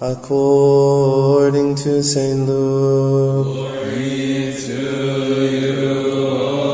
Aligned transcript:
according 0.00 1.74
to 1.76 2.02
St. 2.02 2.46
Luke. 2.46 3.46
Glory 3.46 4.54
to 4.58 5.46
you, 5.50 5.72
Lord. 5.72 6.64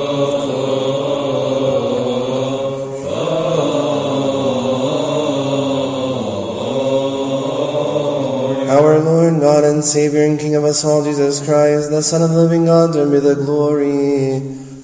Our 8.71 8.99
Lord, 9.01 9.41
God 9.41 9.65
and 9.65 9.85
Savior 9.85 10.25
and 10.25 10.39
King 10.39 10.55
of 10.55 10.65
us 10.65 10.85
all, 10.85 11.03
Jesus 11.05 11.45
Christ, 11.45 11.91
the 11.91 12.03
Son 12.03 12.23
of 12.23 12.31
the 12.31 12.37
living 12.37 12.67
God, 12.67 12.93
to 12.93 13.03
him 13.03 13.11
be 13.11 13.19
the 13.19 13.35
glory 13.35 14.41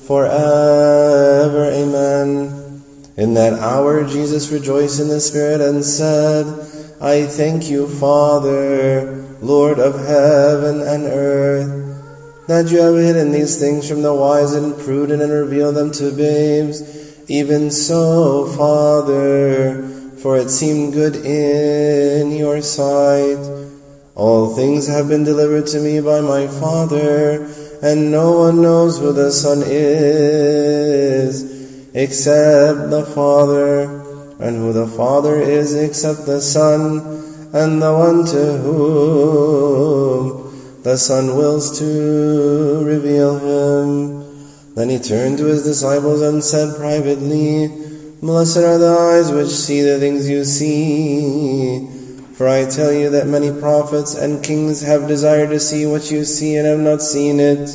forever. 0.06 1.70
Amen. 1.70 2.82
In 3.16 3.34
that 3.34 3.54
hour, 3.54 4.04
Jesus 4.04 4.50
rejoiced 4.50 5.00
in 5.00 5.08
the 5.08 5.20
Spirit 5.20 5.60
and 5.60 5.84
said, 5.84 6.65
I 7.00 7.26
thank 7.26 7.68
you, 7.68 7.88
Father, 7.88 9.24
Lord 9.42 9.78
of 9.78 9.98
heaven 10.06 10.80
and 10.80 11.04
earth, 11.04 12.46
that 12.46 12.70
you 12.70 12.78
have 12.78 12.94
hidden 12.94 13.32
these 13.32 13.58
things 13.60 13.86
from 13.88 14.00
the 14.00 14.14
wise 14.14 14.54
and 14.54 14.74
prudent 14.78 15.20
and 15.20 15.30
revealed 15.30 15.74
them 15.74 15.90
to 15.92 16.10
babes. 16.10 16.82
Even 17.28 17.70
so, 17.70 18.46
Father, 18.56 19.82
for 20.22 20.38
it 20.38 20.48
seemed 20.48 20.94
good 20.94 21.16
in 21.16 22.32
your 22.32 22.62
sight. 22.62 23.44
All 24.14 24.54
things 24.54 24.86
have 24.88 25.08
been 25.08 25.24
delivered 25.24 25.66
to 25.68 25.80
me 25.80 26.00
by 26.00 26.22
my 26.22 26.46
Father, 26.46 27.44
and 27.82 28.10
no 28.10 28.32
one 28.38 28.62
knows 28.62 28.98
who 28.98 29.12
the 29.12 29.30
Son 29.30 29.62
is 29.66 31.44
except 31.92 32.90
the 32.90 33.04
Father, 33.04 33.95
and 34.38 34.56
who 34.56 34.72
the 34.72 34.86
Father 34.86 35.36
is 35.36 35.74
except 35.74 36.26
the 36.26 36.40
Son, 36.40 37.00
and 37.52 37.80
the 37.80 37.92
one 37.92 38.24
to 38.26 38.58
whom 38.58 40.36
the 40.82 40.96
Son 40.96 41.36
wills 41.36 41.78
to 41.78 42.84
reveal 42.84 43.38
him. 43.38 44.24
Then 44.74 44.90
he 44.90 44.98
turned 44.98 45.38
to 45.38 45.46
his 45.46 45.64
disciples 45.64 46.20
and 46.20 46.44
said 46.44 46.76
privately, 46.76 47.68
Blessed 48.20 48.58
are 48.58 48.78
the 48.78 48.88
eyes 48.88 49.32
which 49.32 49.48
see 49.48 49.80
the 49.80 49.98
things 49.98 50.28
you 50.28 50.44
see. 50.44 51.88
For 52.34 52.46
I 52.46 52.66
tell 52.66 52.92
you 52.92 53.08
that 53.10 53.26
many 53.26 53.50
prophets 53.58 54.14
and 54.14 54.44
kings 54.44 54.82
have 54.82 55.08
desired 55.08 55.48
to 55.50 55.58
see 55.58 55.86
what 55.86 56.10
you 56.10 56.24
see 56.24 56.56
and 56.56 56.66
have 56.66 56.78
not 56.78 57.00
seen 57.00 57.40
it, 57.40 57.70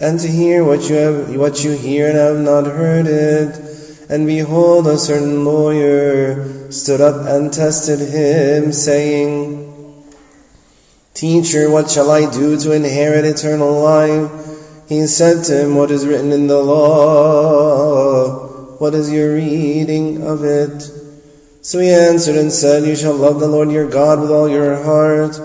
and 0.00 0.18
to 0.18 0.26
hear 0.26 0.64
what 0.64 0.88
you 0.90 0.96
have, 0.96 1.36
what 1.36 1.62
you 1.62 1.72
hear 1.72 2.08
and 2.08 2.16
have 2.16 2.38
not 2.38 2.66
heard 2.66 3.06
it. 3.06 3.69
And 4.10 4.26
behold, 4.26 4.88
a 4.88 4.98
certain 4.98 5.44
lawyer 5.44 6.72
stood 6.72 7.00
up 7.00 7.28
and 7.28 7.52
tested 7.52 8.00
him, 8.00 8.72
saying, 8.72 10.04
Teacher, 11.14 11.70
what 11.70 11.88
shall 11.88 12.10
I 12.10 12.28
do 12.28 12.58
to 12.58 12.72
inherit 12.72 13.24
eternal 13.24 13.80
life? 13.80 14.28
He 14.88 15.06
said 15.06 15.44
to 15.44 15.62
him, 15.62 15.76
What 15.76 15.92
is 15.92 16.08
written 16.08 16.32
in 16.32 16.48
the 16.48 16.60
law? 16.60 18.34
What 18.78 18.94
is 18.94 19.12
your 19.12 19.36
reading 19.36 20.26
of 20.26 20.42
it? 20.42 20.90
So 21.62 21.78
he 21.78 21.90
answered 21.90 22.34
and 22.34 22.50
said, 22.50 22.82
You 22.82 22.96
shall 22.96 23.14
love 23.14 23.38
the 23.38 23.46
Lord 23.46 23.70
your 23.70 23.88
God 23.88 24.20
with 24.20 24.32
all 24.32 24.48
your 24.48 24.82
heart, 24.82 25.38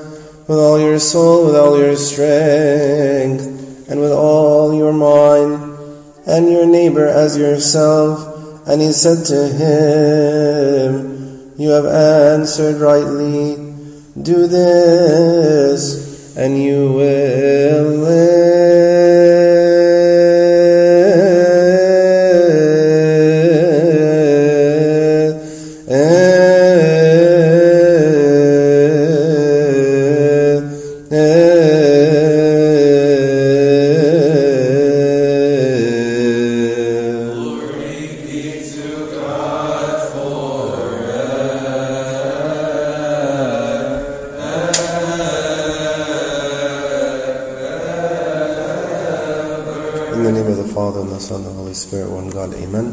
with 0.48 0.58
all 0.58 0.80
your 0.80 0.98
soul, 0.98 1.46
with 1.46 1.56
all 1.56 1.78
your 1.78 1.96
strength, 1.96 3.46
and 3.88 4.02
with 4.02 4.12
all 4.12 4.74
your 4.74 4.94
mind, 4.94 5.78
and 6.26 6.50
your 6.50 6.66
neighbor 6.66 7.06
as 7.06 7.38
yourself. 7.38 8.35
And 8.68 8.82
he 8.82 8.92
said 8.92 9.26
to 9.26 9.48
him, 9.48 10.94
You 11.58 11.70
have 11.70 11.86
answered 11.86 12.78
rightly. 12.78 13.56
Do 14.22 14.48
this, 14.48 16.36
and 16.36 16.58
you 16.62 16.94
will 16.94 17.84
live. 17.98 18.95
The 51.16 51.22
Son, 51.22 51.44
the 51.46 51.50
Holy 51.50 51.74
Spirit, 51.74 52.10
one 52.10 52.30
God, 52.30 52.54
Amen. 52.56 52.92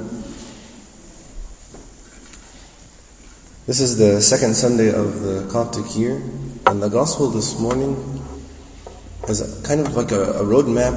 This 3.66 3.80
is 3.80 3.98
the 3.98 4.20
second 4.20 4.54
Sunday 4.54 4.94
of 4.94 5.22
the 5.22 5.48
Coptic 5.50 5.96
year, 5.96 6.22
and 6.66 6.80
the 6.80 6.88
Gospel 6.88 7.30
this 7.30 7.58
morning 7.58 7.96
is 9.28 9.60
kind 9.66 9.80
of 9.80 9.96
like 9.96 10.12
a, 10.12 10.34
a 10.34 10.44
roadmap 10.44 10.94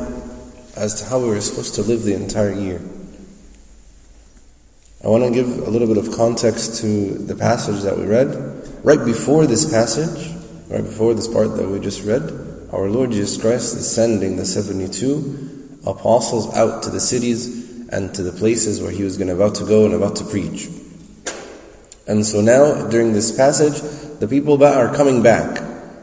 as 0.77 1.01
to 1.01 1.09
how 1.09 1.19
we 1.19 1.29
were 1.29 1.41
supposed 1.41 1.73
to 1.75 1.81
live 1.81 2.03
the 2.03 2.13
entire 2.13 2.53
year. 2.53 2.79
I 5.03 5.07
want 5.07 5.23
to 5.23 5.31
give 5.31 5.47
a 5.67 5.71
little 5.71 5.87
bit 5.87 5.97
of 5.97 6.15
context 6.15 6.81
to 6.81 7.09
the 7.09 7.35
passage 7.35 7.81
that 7.81 7.97
we 7.97 8.05
read. 8.05 8.35
Right 8.83 9.03
before 9.03 9.47
this 9.47 9.67
passage, 9.67 10.31
right 10.69 10.83
before 10.83 11.15
this 11.15 11.27
part 11.27 11.57
that 11.57 11.67
we 11.67 11.79
just 11.79 12.03
read, 12.03 12.21
our 12.71 12.87
Lord 12.87 13.09
Jesus 13.09 13.41
Christ 13.41 13.75
is 13.77 13.89
sending 13.89 14.35
the 14.35 14.45
72 14.45 15.54
apostles 15.85 16.53
out 16.55 16.83
to 16.83 16.89
the 16.89 16.99
cities 16.99 17.87
and 17.89 18.13
to 18.15 18.23
the 18.23 18.31
places 18.31 18.81
where 18.81 18.91
he 18.91 19.03
was 19.03 19.17
going 19.17 19.29
about 19.29 19.55
to 19.55 19.65
go 19.65 19.85
and 19.85 19.93
about 19.93 20.15
to 20.17 20.25
preach. 20.25 20.67
And 22.07 22.25
so 22.25 22.41
now, 22.41 22.87
during 22.89 23.13
this 23.13 23.35
passage, 23.35 23.81
the 24.19 24.27
people 24.27 24.63
are 24.63 24.93
coming 24.95 25.23
back. 25.23 25.55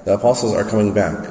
The 0.04 0.14
apostles 0.14 0.54
are 0.54 0.64
coming 0.64 0.92
back 0.92 1.28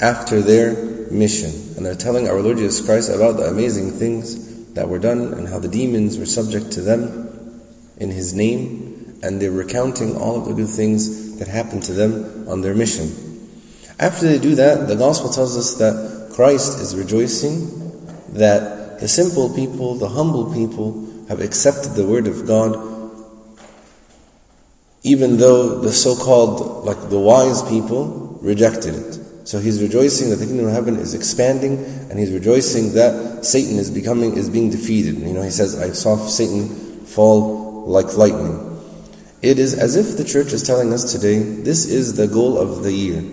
after 0.00 0.40
their 0.40 1.10
mission. 1.10 1.50
And 1.76 1.84
they're 1.84 1.94
telling 1.94 2.28
our 2.28 2.40
Lord 2.40 2.58
Jesus 2.58 2.84
Christ 2.84 3.10
about 3.10 3.36
the 3.36 3.44
amazing 3.44 3.92
things 3.92 4.72
that 4.74 4.88
were 4.88 4.98
done 4.98 5.34
and 5.34 5.48
how 5.48 5.58
the 5.58 5.68
demons 5.68 6.18
were 6.18 6.26
subject 6.26 6.72
to 6.72 6.80
them 6.80 7.62
in 7.98 8.10
His 8.10 8.32
name. 8.32 9.18
And 9.22 9.40
they're 9.40 9.50
recounting 9.50 10.16
all 10.16 10.40
of 10.40 10.46
the 10.46 10.54
good 10.54 10.68
things 10.68 11.38
that 11.38 11.48
happened 11.48 11.84
to 11.84 11.92
them 11.92 12.48
on 12.48 12.60
their 12.60 12.74
mission. 12.74 13.10
After 13.98 14.26
they 14.26 14.38
do 14.38 14.54
that, 14.56 14.88
the 14.88 14.96
Gospel 14.96 15.30
tells 15.30 15.56
us 15.56 15.74
that 15.74 16.11
Christ 16.34 16.80
is 16.80 16.96
rejoicing 16.96 17.68
that 18.34 19.00
the 19.00 19.08
simple 19.08 19.52
people, 19.54 19.94
the 19.94 20.08
humble 20.08 20.52
people, 20.52 21.08
have 21.28 21.40
accepted 21.40 21.92
the 21.92 22.06
Word 22.06 22.26
of 22.26 22.46
God 22.46 22.92
even 25.04 25.36
though 25.36 25.80
the 25.80 25.92
so-called, 25.92 26.84
like 26.84 27.10
the 27.10 27.18
wise 27.18 27.62
people, 27.64 28.38
rejected 28.40 28.94
it. 28.94 29.18
So 29.44 29.58
he's 29.58 29.82
rejoicing 29.82 30.30
that 30.30 30.36
the 30.36 30.46
kingdom 30.46 30.66
of 30.66 30.72
heaven 30.72 30.96
is 30.96 31.14
expanding, 31.14 31.84
and 32.08 32.18
he's 32.18 32.30
rejoicing 32.30 32.92
that 32.94 33.44
Satan 33.44 33.78
is 33.78 33.90
becoming, 33.90 34.36
is 34.36 34.48
being 34.48 34.70
defeated. 34.70 35.18
You 35.18 35.32
know, 35.32 35.42
he 35.42 35.50
says, 35.50 35.78
I 35.80 35.90
saw 35.90 36.16
Satan 36.16 37.04
fall 37.04 37.84
like 37.86 38.16
lightning. 38.16 38.68
It 39.42 39.58
is 39.58 39.74
as 39.74 39.96
if 39.96 40.16
the 40.16 40.24
church 40.24 40.52
is 40.52 40.62
telling 40.62 40.92
us 40.92 41.10
today, 41.10 41.40
this 41.40 41.84
is 41.86 42.14
the 42.14 42.28
goal 42.28 42.56
of 42.56 42.84
the 42.84 42.92
year. 42.92 43.24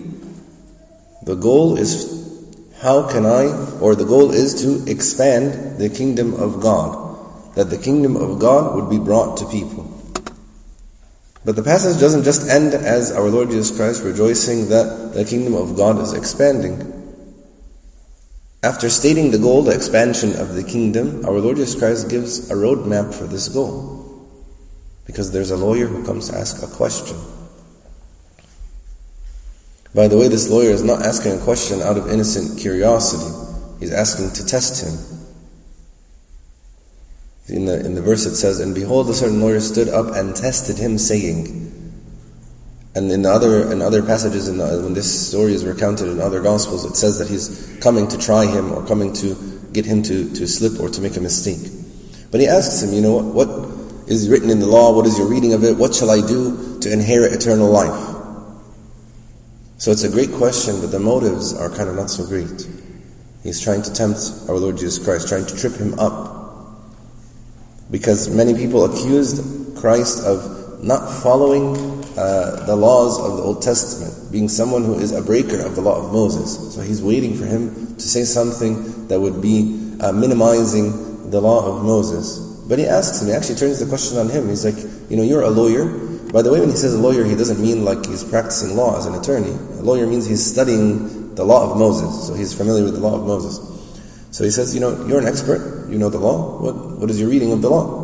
The 1.22 1.36
goal 1.36 1.76
is, 1.78 2.19
how 2.80 3.06
can 3.06 3.26
I, 3.26 3.46
or 3.78 3.94
the 3.94 4.06
goal 4.06 4.30
is 4.30 4.62
to 4.62 4.90
expand 4.90 5.78
the 5.78 5.90
kingdom 5.90 6.34
of 6.34 6.60
God. 6.62 7.54
That 7.54 7.68
the 7.68 7.76
kingdom 7.76 8.16
of 8.16 8.38
God 8.38 8.74
would 8.74 8.88
be 8.88 8.98
brought 8.98 9.36
to 9.38 9.46
people. 9.46 9.84
But 11.44 11.56
the 11.56 11.62
passage 11.62 12.00
doesn't 12.00 12.24
just 12.24 12.48
end 12.48 12.72
as 12.74 13.12
our 13.12 13.28
Lord 13.28 13.50
Jesus 13.50 13.76
Christ 13.76 14.02
rejoicing 14.02 14.68
that 14.70 15.12
the 15.12 15.24
kingdom 15.24 15.54
of 15.54 15.76
God 15.76 16.00
is 16.00 16.14
expanding. 16.14 16.96
After 18.62 18.88
stating 18.88 19.30
the 19.30 19.38
goal, 19.38 19.62
the 19.62 19.74
expansion 19.74 20.36
of 20.36 20.54
the 20.54 20.64
kingdom, 20.64 21.24
our 21.26 21.38
Lord 21.38 21.56
Jesus 21.56 21.78
Christ 21.78 22.08
gives 22.08 22.50
a 22.50 22.54
roadmap 22.54 23.12
for 23.12 23.24
this 23.24 23.48
goal. 23.48 24.28
Because 25.06 25.32
there's 25.32 25.50
a 25.50 25.56
lawyer 25.56 25.86
who 25.86 26.04
comes 26.04 26.30
to 26.30 26.38
ask 26.38 26.62
a 26.62 26.66
question. 26.66 27.16
By 29.94 30.06
the 30.08 30.16
way, 30.16 30.28
this 30.28 30.48
lawyer 30.48 30.70
is 30.70 30.84
not 30.84 31.02
asking 31.02 31.32
a 31.32 31.38
question 31.38 31.82
out 31.82 31.96
of 31.96 32.08
innocent 32.08 32.60
curiosity. 32.60 33.34
He's 33.80 33.92
asking 33.92 34.30
to 34.32 34.46
test 34.46 34.84
him. 34.84 35.20
In 37.48 37.64
the, 37.64 37.84
in 37.84 37.96
the 37.96 38.02
verse 38.02 38.26
it 38.26 38.36
says, 38.36 38.60
And 38.60 38.74
behold, 38.74 39.10
a 39.10 39.14
certain 39.14 39.40
lawyer 39.40 39.58
stood 39.58 39.88
up 39.88 40.14
and 40.14 40.36
tested 40.36 40.78
him, 40.78 40.98
saying, 40.98 41.66
and 42.94 43.10
in 43.10 43.22
the 43.22 43.30
other 43.30 43.70
in 43.72 43.82
other 43.82 44.02
passages, 44.02 44.48
in 44.48 44.58
the, 44.58 44.80
when 44.82 44.94
this 44.94 45.28
story 45.28 45.54
is 45.54 45.64
recounted 45.64 46.08
in 46.08 46.20
other 46.20 46.40
gospels, 46.40 46.84
it 46.84 46.96
says 46.96 47.18
that 47.18 47.28
he's 47.28 47.78
coming 47.80 48.08
to 48.08 48.18
try 48.18 48.46
him 48.46 48.72
or 48.72 48.84
coming 48.86 49.12
to 49.14 49.36
get 49.72 49.86
him 49.86 50.02
to, 50.04 50.28
to 50.34 50.46
slip 50.46 50.80
or 50.80 50.88
to 50.88 51.00
make 51.00 51.16
a 51.16 51.20
mistake. 51.20 51.70
But 52.32 52.40
he 52.40 52.48
asks 52.48 52.82
him, 52.82 52.92
you 52.92 53.00
know, 53.00 53.12
what, 53.12 53.48
what 53.48 54.08
is 54.08 54.28
written 54.28 54.50
in 54.50 54.58
the 54.58 54.66
law? 54.66 54.94
What 54.94 55.06
is 55.06 55.16
your 55.18 55.28
reading 55.28 55.52
of 55.52 55.62
it? 55.62 55.76
What 55.76 55.94
shall 55.94 56.10
I 56.10 56.20
do 56.26 56.80
to 56.80 56.92
inherit 56.92 57.32
eternal 57.32 57.70
life? 57.70 58.09
So 59.80 59.90
it's 59.90 60.02
a 60.02 60.10
great 60.10 60.30
question, 60.32 60.78
but 60.82 60.90
the 60.90 61.00
motives 61.00 61.54
are 61.54 61.70
kind 61.70 61.88
of 61.88 61.96
not 61.96 62.10
so 62.10 62.26
great. 62.26 62.68
He's 63.42 63.62
trying 63.62 63.80
to 63.80 63.90
tempt 63.90 64.20
our 64.46 64.56
Lord 64.56 64.76
Jesus 64.76 65.02
Christ, 65.02 65.26
trying 65.26 65.46
to 65.46 65.56
trip 65.56 65.72
him 65.72 65.98
up. 65.98 66.76
Because 67.90 68.28
many 68.28 68.52
people 68.52 68.84
accused 68.84 69.40
Christ 69.78 70.22
of 70.26 70.84
not 70.84 71.08
following 71.22 71.78
uh, 72.18 72.62
the 72.66 72.76
laws 72.76 73.18
of 73.18 73.38
the 73.38 73.42
Old 73.42 73.62
Testament, 73.62 74.30
being 74.30 74.50
someone 74.50 74.84
who 74.84 74.98
is 74.98 75.12
a 75.12 75.22
breaker 75.22 75.64
of 75.64 75.76
the 75.76 75.80
law 75.80 76.04
of 76.04 76.12
Moses. 76.12 76.74
So 76.74 76.82
he's 76.82 77.02
waiting 77.02 77.34
for 77.34 77.46
him 77.46 77.94
to 77.94 78.02
say 78.02 78.24
something 78.24 79.08
that 79.08 79.18
would 79.18 79.40
be 79.40 79.96
uh, 80.00 80.12
minimizing 80.12 81.30
the 81.30 81.40
law 81.40 81.64
of 81.64 81.82
Moses. 81.82 82.38
But 82.68 82.78
he 82.78 82.86
asks 82.86 83.22
him, 83.22 83.28
he 83.28 83.34
actually 83.34 83.56
turns 83.56 83.80
the 83.80 83.86
question 83.86 84.18
on 84.18 84.28
him. 84.28 84.50
He's 84.50 84.62
like, 84.62 84.76
you 85.10 85.16
know, 85.16 85.22
you're 85.22 85.40
a 85.40 85.48
lawyer. 85.48 86.09
By 86.32 86.42
the 86.42 86.52
way, 86.52 86.60
when 86.60 86.70
he 86.70 86.76
says 86.76 86.94
a 86.94 86.98
lawyer, 86.98 87.24
he 87.24 87.34
doesn't 87.34 87.60
mean 87.60 87.84
like 87.84 88.06
he's 88.06 88.22
practicing 88.22 88.76
law 88.76 88.96
as 88.96 89.06
an 89.06 89.14
attorney. 89.14 89.50
A 89.50 89.82
lawyer 89.82 90.06
means 90.06 90.26
he's 90.26 90.44
studying 90.44 91.34
the 91.34 91.44
law 91.44 91.70
of 91.70 91.76
Moses. 91.76 92.28
So 92.28 92.34
he's 92.34 92.54
familiar 92.54 92.84
with 92.84 92.94
the 92.94 93.00
law 93.00 93.16
of 93.16 93.26
Moses. 93.26 93.58
So 94.30 94.44
he 94.44 94.50
says, 94.50 94.74
you 94.74 94.80
know, 94.80 95.06
you're 95.06 95.18
an 95.18 95.26
expert. 95.26 95.88
You 95.88 95.98
know 95.98 96.08
the 96.08 96.18
law. 96.18 96.62
What, 96.62 96.98
what 97.00 97.10
is 97.10 97.18
your 97.18 97.28
reading 97.28 97.52
of 97.52 97.62
the 97.62 97.70
law? 97.70 98.00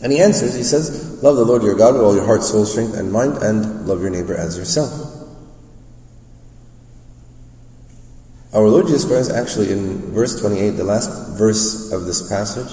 And 0.00 0.12
he 0.12 0.20
answers, 0.20 0.54
he 0.54 0.62
says, 0.62 1.20
Love 1.22 1.36
the 1.36 1.44
Lord 1.44 1.64
your 1.64 1.74
God 1.74 1.94
with 1.94 2.04
all 2.04 2.14
your 2.14 2.24
heart, 2.24 2.44
soul, 2.44 2.64
strength, 2.64 2.94
and 2.94 3.10
mind, 3.10 3.38
and 3.38 3.88
love 3.88 4.00
your 4.00 4.10
neighbor 4.10 4.34
as 4.34 4.56
yourself. 4.56 4.92
Our 8.54 8.68
Lord 8.68 8.86
Jesus 8.86 9.04
Christ, 9.04 9.32
actually, 9.32 9.72
in 9.72 10.12
verse 10.12 10.40
28, 10.40 10.70
the 10.70 10.84
last 10.84 11.36
verse 11.36 11.92
of 11.92 12.04
this 12.04 12.28
passage, 12.28 12.72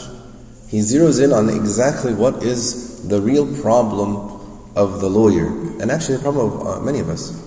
he 0.69 0.79
zeroes 0.79 1.23
in 1.23 1.33
on 1.33 1.49
exactly 1.49 2.13
what 2.13 2.43
is 2.43 3.07
the 3.07 3.19
real 3.19 3.45
problem 3.61 4.34
of 4.75 4.99
the 4.99 5.09
lawyer, 5.09 5.47
and 5.79 5.91
actually 5.91 6.17
the 6.17 6.23
problem 6.23 6.51
of 6.51 6.67
uh, 6.67 6.79
many 6.81 6.99
of 6.99 7.09
us. 7.09 7.41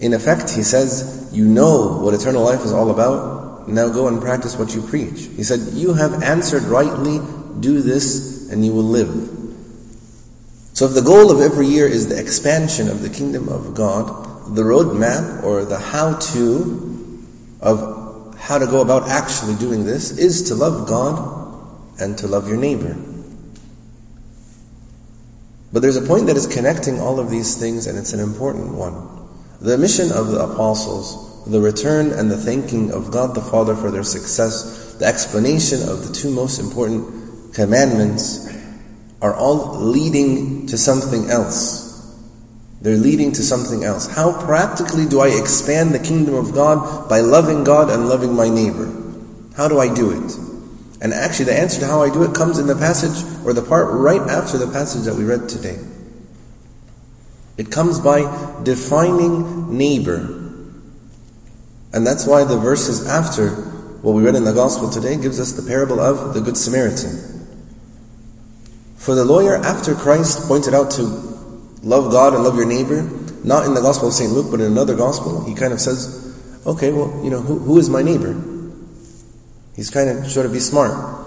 In 0.00 0.12
effect, 0.12 0.50
he 0.50 0.62
says, 0.62 1.30
You 1.32 1.46
know 1.46 1.98
what 1.98 2.14
eternal 2.14 2.42
life 2.42 2.60
is 2.64 2.72
all 2.72 2.90
about, 2.90 3.68
now 3.68 3.88
go 3.88 4.08
and 4.08 4.20
practice 4.20 4.56
what 4.58 4.74
you 4.74 4.82
preach. 4.82 5.28
He 5.36 5.42
said, 5.42 5.60
You 5.74 5.94
have 5.94 6.22
answered 6.22 6.64
rightly 6.64 7.20
do 7.60 7.80
this 7.80 8.50
and 8.50 8.64
you 8.64 8.72
will 8.72 8.82
live. 8.84 9.30
So 10.74 10.86
if 10.86 10.94
the 10.94 11.02
goal 11.02 11.30
of 11.30 11.40
every 11.40 11.66
year 11.66 11.86
is 11.86 12.08
the 12.08 12.18
expansion 12.20 12.88
of 12.88 13.00
the 13.00 13.08
kingdom 13.08 13.48
of 13.48 13.74
God, 13.74 14.54
the 14.56 14.62
roadmap 14.62 15.44
or 15.44 15.64
the 15.64 15.78
how-to 15.78 17.24
of 17.60 18.36
how 18.38 18.58
to 18.58 18.66
go 18.66 18.82
about 18.82 19.08
actually 19.08 19.54
doing 19.54 19.86
this 19.86 20.18
is 20.18 20.48
to 20.48 20.54
love 20.54 20.86
God 20.86 22.00
and 22.00 22.18
to 22.18 22.26
love 22.26 22.48
your 22.48 22.58
neighbor. 22.58 22.96
But 25.74 25.82
there's 25.82 25.96
a 25.96 26.02
point 26.02 26.28
that 26.28 26.36
is 26.36 26.46
connecting 26.46 27.00
all 27.00 27.18
of 27.18 27.30
these 27.30 27.56
things 27.56 27.88
and 27.88 27.98
it's 27.98 28.12
an 28.12 28.20
important 28.20 28.74
one. 28.74 28.94
The 29.60 29.76
mission 29.76 30.12
of 30.12 30.28
the 30.28 30.38
apostles, 30.38 31.50
the 31.50 31.60
return 31.60 32.12
and 32.12 32.30
the 32.30 32.36
thanking 32.36 32.92
of 32.92 33.10
God 33.10 33.34
the 33.34 33.40
Father 33.40 33.74
for 33.74 33.90
their 33.90 34.04
success, 34.04 34.94
the 35.00 35.04
explanation 35.04 35.82
of 35.88 36.06
the 36.06 36.14
two 36.14 36.30
most 36.30 36.60
important 36.60 37.54
commandments 37.54 38.48
are 39.20 39.34
all 39.34 39.74
leading 39.80 40.68
to 40.68 40.78
something 40.78 41.28
else. 41.28 41.82
They're 42.80 42.96
leading 42.96 43.32
to 43.32 43.42
something 43.42 43.82
else. 43.82 44.06
How 44.06 44.44
practically 44.44 45.06
do 45.06 45.18
I 45.18 45.28
expand 45.28 45.90
the 45.90 45.98
kingdom 45.98 46.34
of 46.34 46.54
God 46.54 47.08
by 47.08 47.18
loving 47.18 47.64
God 47.64 47.90
and 47.90 48.08
loving 48.08 48.32
my 48.32 48.48
neighbor? 48.48 48.94
How 49.56 49.66
do 49.66 49.80
I 49.80 49.92
do 49.92 50.12
it? 50.12 50.43
And 51.04 51.12
actually, 51.12 51.44
the 51.44 51.60
answer 51.60 51.80
to 51.80 51.86
how 51.86 52.00
I 52.00 52.08
do 52.08 52.22
it 52.22 52.34
comes 52.34 52.58
in 52.58 52.66
the 52.66 52.74
passage 52.74 53.22
or 53.44 53.52
the 53.52 53.60
part 53.60 53.92
right 53.92 54.22
after 54.22 54.56
the 54.56 54.66
passage 54.66 55.04
that 55.04 55.14
we 55.14 55.24
read 55.24 55.50
today. 55.50 55.78
It 57.58 57.70
comes 57.70 58.00
by 58.00 58.22
defining 58.62 59.76
neighbor. 59.76 60.22
And 61.92 62.06
that's 62.06 62.26
why 62.26 62.44
the 62.44 62.56
verses 62.56 63.06
after 63.06 63.50
what 64.00 64.12
we 64.12 64.22
read 64.22 64.34
in 64.34 64.44
the 64.44 64.54
Gospel 64.54 64.88
today 64.88 65.20
gives 65.20 65.38
us 65.38 65.52
the 65.52 65.62
parable 65.62 66.00
of 66.00 66.32
the 66.32 66.40
Good 66.40 66.56
Samaritan. 66.56 67.46
For 68.96 69.14
the 69.14 69.26
lawyer, 69.26 69.56
after 69.56 69.94
Christ 69.94 70.48
pointed 70.48 70.72
out 70.72 70.90
to 70.92 71.02
love 71.82 72.12
God 72.12 72.32
and 72.32 72.42
love 72.42 72.56
your 72.56 72.64
neighbor, 72.64 73.02
not 73.44 73.66
in 73.66 73.74
the 73.74 73.82
Gospel 73.82 74.08
of 74.08 74.14
St. 74.14 74.32
Luke, 74.32 74.46
but 74.50 74.60
in 74.60 74.72
another 74.72 74.96
Gospel, 74.96 75.44
he 75.44 75.54
kind 75.54 75.74
of 75.74 75.82
says, 75.82 76.34
okay, 76.66 76.92
well, 76.92 77.20
you 77.22 77.28
know, 77.28 77.42
who, 77.42 77.58
who 77.58 77.78
is 77.78 77.90
my 77.90 78.00
neighbor? 78.00 78.52
He's 79.74 79.90
kind 79.90 80.08
of 80.08 80.30
sort 80.30 80.46
of 80.46 80.52
be 80.52 80.60
smart. 80.60 81.24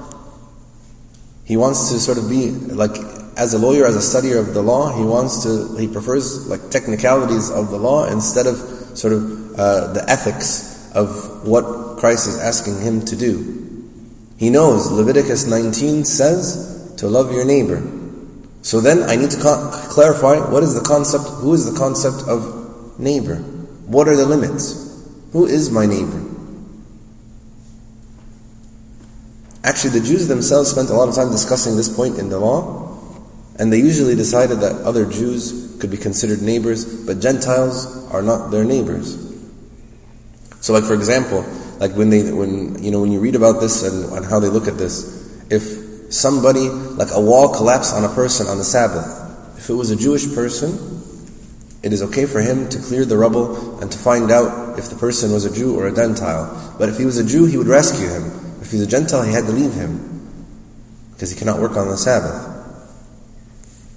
He 1.45 1.57
wants 1.57 1.91
to 1.91 1.99
sort 1.99 2.17
of 2.17 2.29
be 2.29 2.51
like, 2.51 2.97
as 3.37 3.53
a 3.53 3.57
lawyer, 3.57 3.85
as 3.85 3.95
a 3.95 3.99
studier 3.99 4.39
of 4.39 4.53
the 4.53 4.61
law, 4.61 4.91
he 4.95 5.03
wants 5.03 5.43
to, 5.43 5.77
he 5.77 5.87
prefers 5.87 6.47
like 6.47 6.69
technicalities 6.71 7.49
of 7.49 7.69
the 7.69 7.77
law 7.77 8.05
instead 8.05 8.47
of 8.47 8.57
sort 8.97 9.13
of 9.13 9.53
uh, 9.57 9.93
the 9.93 10.03
ethics 10.07 10.91
of 10.93 11.47
what 11.47 11.99
Christ 11.99 12.27
is 12.27 12.37
asking 12.39 12.81
him 12.81 13.03
to 13.05 13.15
do. 13.15 13.53
He 14.37 14.49
knows 14.49 14.91
Leviticus 14.91 15.47
19 15.47 16.05
says 16.05 16.93
to 16.97 17.07
love 17.07 17.31
your 17.31 17.45
neighbor. 17.45 17.81
So 18.61 18.81
then 18.81 19.03
I 19.03 19.15
need 19.15 19.31
to 19.31 19.37
clarify 19.39 20.39
what 20.51 20.63
is 20.63 20.75
the 20.75 20.81
concept, 20.81 21.25
who 21.25 21.53
is 21.53 21.71
the 21.71 21.77
concept 21.77 22.27
of 22.27 22.99
neighbor? 22.99 23.35
What 23.85 24.07
are 24.07 24.15
the 24.15 24.25
limits? 24.25 24.83
Who 25.31 25.45
is 25.45 25.71
my 25.71 25.85
neighbor? 25.85 26.26
Actually, 29.67 29.99
the 29.99 30.05
Jews 30.05 30.29
themselves 30.29 30.71
spent 30.71 30.89
a 30.89 30.93
lot 30.93 31.09
of 31.09 31.15
time 31.15 31.29
discussing 31.29 31.75
this 31.75 31.93
point 31.93 32.17
in 32.17 32.29
the 32.29 32.39
law, 32.39 32.97
and 33.59 33.71
they 33.71 33.79
usually 33.79 34.15
decided 34.15 34.61
that 34.61 34.71
other 34.83 35.03
Jews 35.05 35.75
could 35.81 35.91
be 35.91 35.97
considered 35.97 36.41
neighbors, 36.41 36.85
but 37.05 37.19
Gentiles 37.19 38.09
are 38.13 38.21
not 38.21 38.49
their 38.49 38.63
neighbors. 38.63 39.17
So, 40.61 40.71
like 40.71 40.85
for 40.85 40.93
example, 40.93 41.43
like 41.79 41.91
when 41.91 42.09
they, 42.09 42.31
when 42.31 42.81
you 42.81 42.91
know, 42.91 43.01
when 43.01 43.11
you 43.11 43.19
read 43.19 43.35
about 43.35 43.59
this 43.59 43.83
and, 43.83 44.05
and 44.13 44.25
how 44.25 44.39
they 44.39 44.47
look 44.47 44.69
at 44.69 44.77
this, 44.77 45.35
if 45.51 46.13
somebody, 46.13 46.69
like 46.69 47.09
a 47.11 47.19
wall 47.19 47.53
collapsed 47.53 47.93
on 47.93 48.05
a 48.05 48.09
person 48.15 48.47
on 48.47 48.57
the 48.57 48.63
Sabbath. 48.63 49.57
If 49.57 49.69
it 49.69 49.73
was 49.73 49.91
a 49.91 49.97
Jewish 49.97 50.33
person, 50.33 50.71
it 51.83 51.91
is 51.91 52.01
okay 52.03 52.25
for 52.25 52.39
him 52.39 52.69
to 52.69 52.79
clear 52.79 53.03
the 53.03 53.17
rubble 53.17 53.81
and 53.81 53.91
to 53.91 53.97
find 53.97 54.31
out 54.31 54.79
if 54.79 54.89
the 54.89 54.95
person 54.95 55.33
was 55.33 55.43
a 55.43 55.53
Jew 55.53 55.77
or 55.77 55.87
a 55.87 55.93
Gentile. 55.93 56.75
But 56.79 56.87
if 56.87 56.97
he 56.97 57.03
was 57.03 57.17
a 57.17 57.25
Jew, 57.25 57.45
he 57.45 57.57
would 57.57 57.67
rescue 57.67 58.07
him. 58.07 58.46
If 58.67 58.73
he's 58.73 58.81
a 58.81 58.87
Gentile, 58.87 59.23
he 59.23 59.31
had 59.31 59.45
to 59.45 59.53
leave 59.53 59.71
him 59.71 60.27
because 61.13 61.31
he 61.31 61.39
cannot 61.39 61.61
work 61.61 61.77
on 61.77 61.87
the 61.87 61.95
Sabbath. 61.95 62.35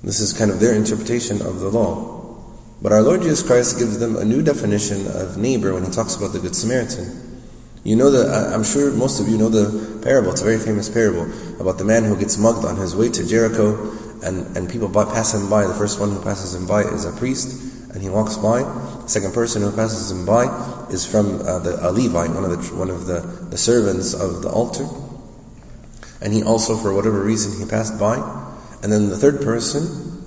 This 0.05 0.20
is 0.20 0.32
kind 0.32 0.49
of 0.49 0.61
their 0.61 0.75
interpretation 0.75 1.43
of 1.43 1.58
the 1.58 1.69
law. 1.69 2.38
But 2.81 2.93
our 2.93 3.02
Lord 3.02 3.22
Jesus 3.22 3.43
Christ 3.43 3.81
gives 3.81 3.98
them 3.98 4.15
a 4.15 4.24
new 4.24 4.43
definition 4.43 5.08
of 5.08 5.36
neighbor 5.36 5.74
when 5.74 5.84
he 5.84 5.91
talks 5.91 6.15
about 6.15 6.32
the 6.32 6.39
Good 6.39 6.55
Samaritan. 6.55 7.43
You 7.82 7.96
know 7.96 8.12
the, 8.12 8.55
I'm 8.55 8.62
sure 8.62 8.93
most 8.93 9.19
of 9.19 9.27
you 9.27 9.39
know 9.39 9.48
the 9.48 10.00
parable. 10.05 10.31
It's 10.31 10.41
a 10.41 10.44
very 10.44 10.60
famous 10.60 10.89
parable 10.89 11.27
about 11.60 11.79
the 11.79 11.84
man 11.84 12.05
who 12.05 12.17
gets 12.17 12.39
mugged 12.39 12.65
on 12.65 12.77
his 12.77 12.94
way 12.94 13.08
to 13.08 13.27
Jericho, 13.27 13.74
and, 14.22 14.56
and 14.56 14.70
people 14.70 14.89
pass 14.89 15.34
him 15.34 15.50
by. 15.50 15.67
The 15.67 15.74
first 15.74 15.98
one 15.98 16.12
who 16.12 16.22
passes 16.22 16.55
him 16.55 16.69
by 16.69 16.82
is 16.82 17.05
a 17.06 17.10
priest, 17.10 17.91
and 17.93 18.00
he 18.00 18.08
walks 18.08 18.36
by. 18.36 18.60
The 18.62 19.08
second 19.08 19.34
person 19.34 19.62
who 19.62 19.72
passes 19.72 20.12
him 20.12 20.24
by 20.24 20.46
is 20.93 21.06
from 21.06 21.41
uh, 21.41 21.59
the, 21.61 21.79
a 21.87 21.91
Levite, 21.91 22.31
one 22.31 22.44
of 22.44 22.51
the 22.51 22.75
one 22.75 22.91
of 22.91 23.06
the, 23.06 23.20
the 23.51 23.59
servants 23.59 24.15
of 24.15 24.43
the 24.43 24.51
altar, 24.51 24.87
and 26.20 26.32
he 26.32 26.43
also, 26.43 26.77
for 26.77 26.94
whatever 26.94 27.23
reason, 27.23 27.59
he 27.59 27.69
passed 27.69 27.99
by. 27.99 28.17
And 28.82 28.91
then 28.91 29.09
the 29.09 29.17
third 29.17 29.43
person, 29.43 30.23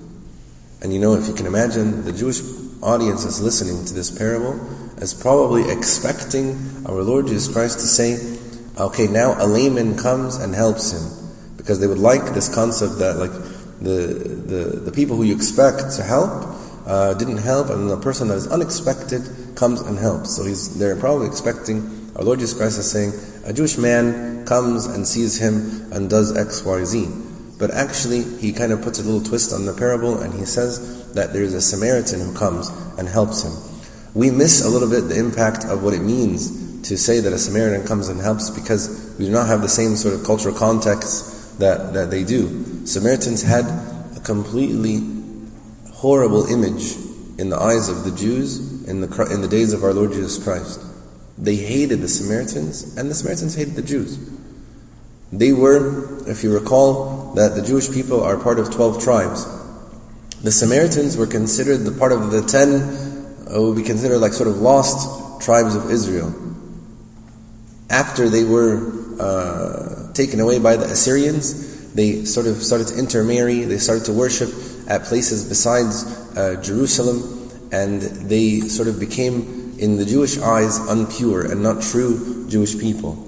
and 0.80 0.92
you 0.92 0.98
know, 0.98 1.14
if 1.14 1.26
you 1.26 1.34
can 1.34 1.46
imagine, 1.46 2.04
the 2.04 2.12
Jewish 2.12 2.40
audience 2.82 3.24
is 3.24 3.40
listening 3.40 3.84
to 3.86 3.94
this 3.94 4.16
parable 4.16 4.60
is 4.98 5.14
probably 5.14 5.70
expecting 5.70 6.84
our 6.86 7.02
Lord 7.02 7.26
Jesus 7.26 7.52
Christ 7.52 7.80
to 7.80 7.86
say, 7.86 8.38
okay, 8.78 9.06
now 9.06 9.34
a 9.42 9.46
layman 9.46 9.96
comes 9.96 10.36
and 10.36 10.54
helps 10.54 10.92
him. 10.92 11.56
Because 11.56 11.80
they 11.80 11.86
would 11.86 11.98
like 11.98 12.34
this 12.34 12.54
concept 12.54 12.98
that 12.98 13.16
like 13.16 13.32
the, 13.80 14.42
the, 14.46 14.80
the 14.80 14.92
people 14.92 15.16
who 15.16 15.24
you 15.24 15.34
expect 15.34 15.96
to 15.96 16.02
help 16.02 16.54
uh, 16.86 17.14
didn't 17.14 17.38
help 17.38 17.70
and 17.70 17.88
the 17.90 17.96
person 17.96 18.28
that 18.28 18.36
is 18.36 18.46
unexpected 18.48 19.22
comes 19.56 19.80
and 19.80 19.98
helps. 19.98 20.36
So 20.36 20.44
he's, 20.44 20.78
they're 20.78 20.96
probably 20.96 21.26
expecting 21.26 22.12
our 22.16 22.24
Lord 22.24 22.38
Jesus 22.38 22.56
Christ 22.56 22.78
is 22.78 22.90
saying, 22.90 23.12
a 23.44 23.52
Jewish 23.52 23.76
man 23.76 24.46
comes 24.46 24.86
and 24.86 25.06
sees 25.06 25.40
him 25.40 25.92
and 25.92 26.08
does 26.08 26.36
X, 26.36 26.64
Y, 26.64 26.84
Z. 26.84 27.08
But 27.58 27.70
actually, 27.72 28.22
he 28.22 28.52
kind 28.52 28.72
of 28.72 28.82
puts 28.82 28.98
a 28.98 29.02
little 29.02 29.22
twist 29.22 29.52
on 29.52 29.64
the 29.66 29.72
parable 29.72 30.20
and 30.20 30.32
he 30.32 30.44
says 30.44 31.12
that 31.14 31.32
there's 31.32 31.54
a 31.54 31.60
Samaritan 31.60 32.20
who 32.20 32.34
comes 32.34 32.68
and 32.98 33.08
helps 33.08 33.42
him 33.42 33.52
we 34.14 34.30
miss 34.30 34.64
a 34.64 34.68
little 34.68 34.88
bit 34.88 35.08
the 35.08 35.18
impact 35.18 35.64
of 35.64 35.82
what 35.82 35.92
it 35.92 36.00
means 36.00 36.82
to 36.88 36.96
say 36.96 37.18
that 37.20 37.32
a 37.32 37.38
Samaritan 37.38 37.86
comes 37.86 38.08
and 38.08 38.20
helps 38.20 38.48
because 38.48 39.16
we 39.18 39.26
do 39.26 39.32
not 39.32 39.48
have 39.48 39.60
the 39.60 39.68
same 39.68 39.96
sort 39.96 40.14
of 40.14 40.24
cultural 40.24 40.54
context 40.54 41.58
that, 41.58 41.92
that 41.94 42.10
they 42.10 42.22
do. 42.22 42.86
Samaritans 42.86 43.42
had 43.42 43.64
a 44.16 44.20
completely 44.20 45.00
horrible 45.92 46.46
image 46.46 46.94
in 47.38 47.50
the 47.50 47.56
eyes 47.56 47.88
of 47.88 48.04
the 48.04 48.12
Jews 48.12 48.73
in 48.86 49.00
the, 49.00 49.28
in 49.32 49.40
the 49.40 49.48
days 49.48 49.72
of 49.72 49.82
our 49.84 49.92
Lord 49.92 50.12
Jesus 50.12 50.42
Christ. 50.42 50.80
They 51.36 51.56
hated 51.56 52.00
the 52.00 52.08
Samaritans, 52.08 52.96
and 52.96 53.10
the 53.10 53.14
Samaritans 53.14 53.54
hated 53.54 53.74
the 53.74 53.82
Jews. 53.82 54.18
They 55.32 55.52
were, 55.52 56.28
if 56.28 56.44
you 56.44 56.54
recall, 56.54 57.34
that 57.34 57.56
the 57.56 57.62
Jewish 57.62 57.90
people 57.90 58.22
are 58.22 58.36
part 58.36 58.58
of 58.58 58.70
12 58.72 59.02
tribes. 59.02 59.44
The 60.42 60.52
Samaritans 60.52 61.16
were 61.16 61.26
considered 61.26 61.78
the 61.78 61.92
part 61.92 62.12
of 62.12 62.30
the 62.30 62.42
10 62.42 63.14
what 63.46 63.76
we 63.76 63.82
consider 63.82 64.18
like 64.18 64.32
sort 64.32 64.48
of 64.48 64.58
lost 64.58 65.42
tribes 65.42 65.74
of 65.74 65.90
Israel. 65.90 66.34
After 67.90 68.28
they 68.28 68.44
were 68.44 69.20
uh, 69.20 70.12
taken 70.12 70.40
away 70.40 70.58
by 70.58 70.76
the 70.76 70.86
Assyrians, 70.86 71.92
they 71.94 72.24
sort 72.24 72.46
of 72.46 72.56
started 72.62 72.88
to 72.88 72.98
intermarry, 72.98 73.62
they 73.64 73.78
started 73.78 74.04
to 74.06 74.12
worship 74.12 74.50
at 74.88 75.04
places 75.04 75.48
besides 75.48 76.04
uh, 76.36 76.60
Jerusalem, 76.62 77.33
and 77.74 78.02
they 78.30 78.60
sort 78.60 78.86
of 78.86 79.00
became, 79.00 79.74
in 79.80 79.96
the 79.96 80.04
Jewish 80.04 80.38
eyes, 80.38 80.78
unpure 80.78 81.50
and 81.50 81.60
not 81.60 81.82
true 81.82 82.46
Jewish 82.48 82.78
people. 82.78 83.18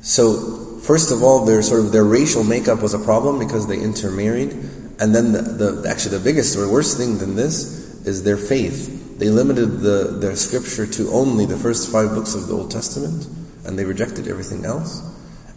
So, 0.00 0.80
first 0.82 1.12
of 1.12 1.22
all, 1.22 1.44
their 1.44 1.62
sort 1.62 1.80
of 1.80 1.92
their 1.92 2.02
racial 2.02 2.42
makeup 2.42 2.82
was 2.82 2.94
a 2.94 2.98
problem 2.98 3.38
because 3.38 3.68
they 3.68 3.78
intermarried, 3.78 4.52
and 4.98 5.14
then 5.14 5.30
the, 5.30 5.42
the 5.42 5.88
actually 5.88 6.18
the 6.18 6.24
biggest 6.24 6.58
or 6.58 6.68
worst 6.68 6.96
thing 6.98 7.18
than 7.18 7.36
this 7.36 8.04
is 8.04 8.24
their 8.24 8.36
faith. 8.36 9.18
They 9.18 9.30
limited 9.30 9.80
the, 9.80 10.18
their 10.20 10.34
scripture 10.34 10.86
to 10.86 11.10
only 11.10 11.46
the 11.46 11.56
first 11.56 11.92
five 11.92 12.10
books 12.10 12.34
of 12.34 12.48
the 12.48 12.54
Old 12.54 12.72
Testament, 12.72 13.28
and 13.64 13.78
they 13.78 13.84
rejected 13.84 14.26
everything 14.26 14.64
else. 14.64 15.02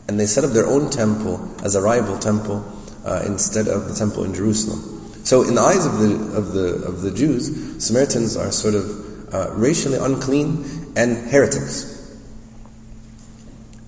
And 0.08 0.20
they 0.20 0.26
set 0.28 0.44
up 0.44 0.52
their 0.52 0.68
own 0.68 0.92
temple 0.92 1.40
as 1.64 1.74
a 1.76 1.82
rival 1.82 2.20
temple 2.20 2.64
uh, 3.06 3.24
instead 3.26 3.68
of 3.68 3.88
the 3.88 3.96
temple 3.96 4.24
in 4.24 4.34
Jerusalem. 4.36 4.91
So, 5.32 5.44
in 5.44 5.56
the 5.56 5.62
eyes 5.62 5.86
of 5.86 5.98
the 5.98 6.36
of 6.36 6.52
the 6.52 6.86
of 6.86 7.00
the 7.04 7.10
Jews, 7.10 7.82
Samaritans 7.82 8.36
are 8.36 8.52
sort 8.52 8.76
of 8.76 9.34
uh, 9.34 9.50
racially 9.54 9.98
unclean 9.98 10.92
and 10.98 11.32
heretics. 11.32 12.20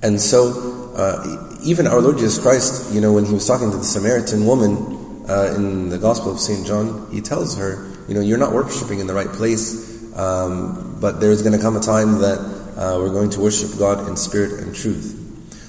And 0.02 0.22
so, 0.22 0.94
uh, 0.96 1.60
even 1.62 1.86
our 1.86 2.00
Lord 2.00 2.16
Jesus 2.16 2.42
Christ, 2.42 2.94
you 2.94 3.02
know, 3.02 3.12
when 3.12 3.26
he 3.26 3.34
was 3.34 3.46
talking 3.46 3.72
to 3.72 3.76
the 3.76 3.84
Samaritan 3.84 4.46
woman 4.46 5.26
uh, 5.28 5.54
in 5.58 5.90
the 5.90 5.98
Gospel 5.98 6.32
of 6.32 6.40
St. 6.40 6.66
John, 6.66 7.12
he 7.12 7.20
tells 7.20 7.58
her, 7.58 7.92
you 8.08 8.16
know, 8.16 8.22
you're 8.22 8.38
not 8.38 8.54
worshiping 8.54 9.00
in 9.00 9.08
the 9.08 9.14
right 9.14 9.28
place, 9.28 10.16
um, 10.16 10.98
but 11.02 11.20
there's 11.20 11.42
going 11.42 11.58
to 11.58 11.62
come 11.62 11.76
a 11.76 11.82
time 11.82 12.20
that 12.20 12.40
uh, 12.78 12.96
we're 12.98 13.12
going 13.12 13.32
to 13.32 13.42
worship 13.42 13.78
God 13.78 14.08
in 14.08 14.16
spirit 14.16 14.64
and 14.64 14.74
truth. 14.74 15.20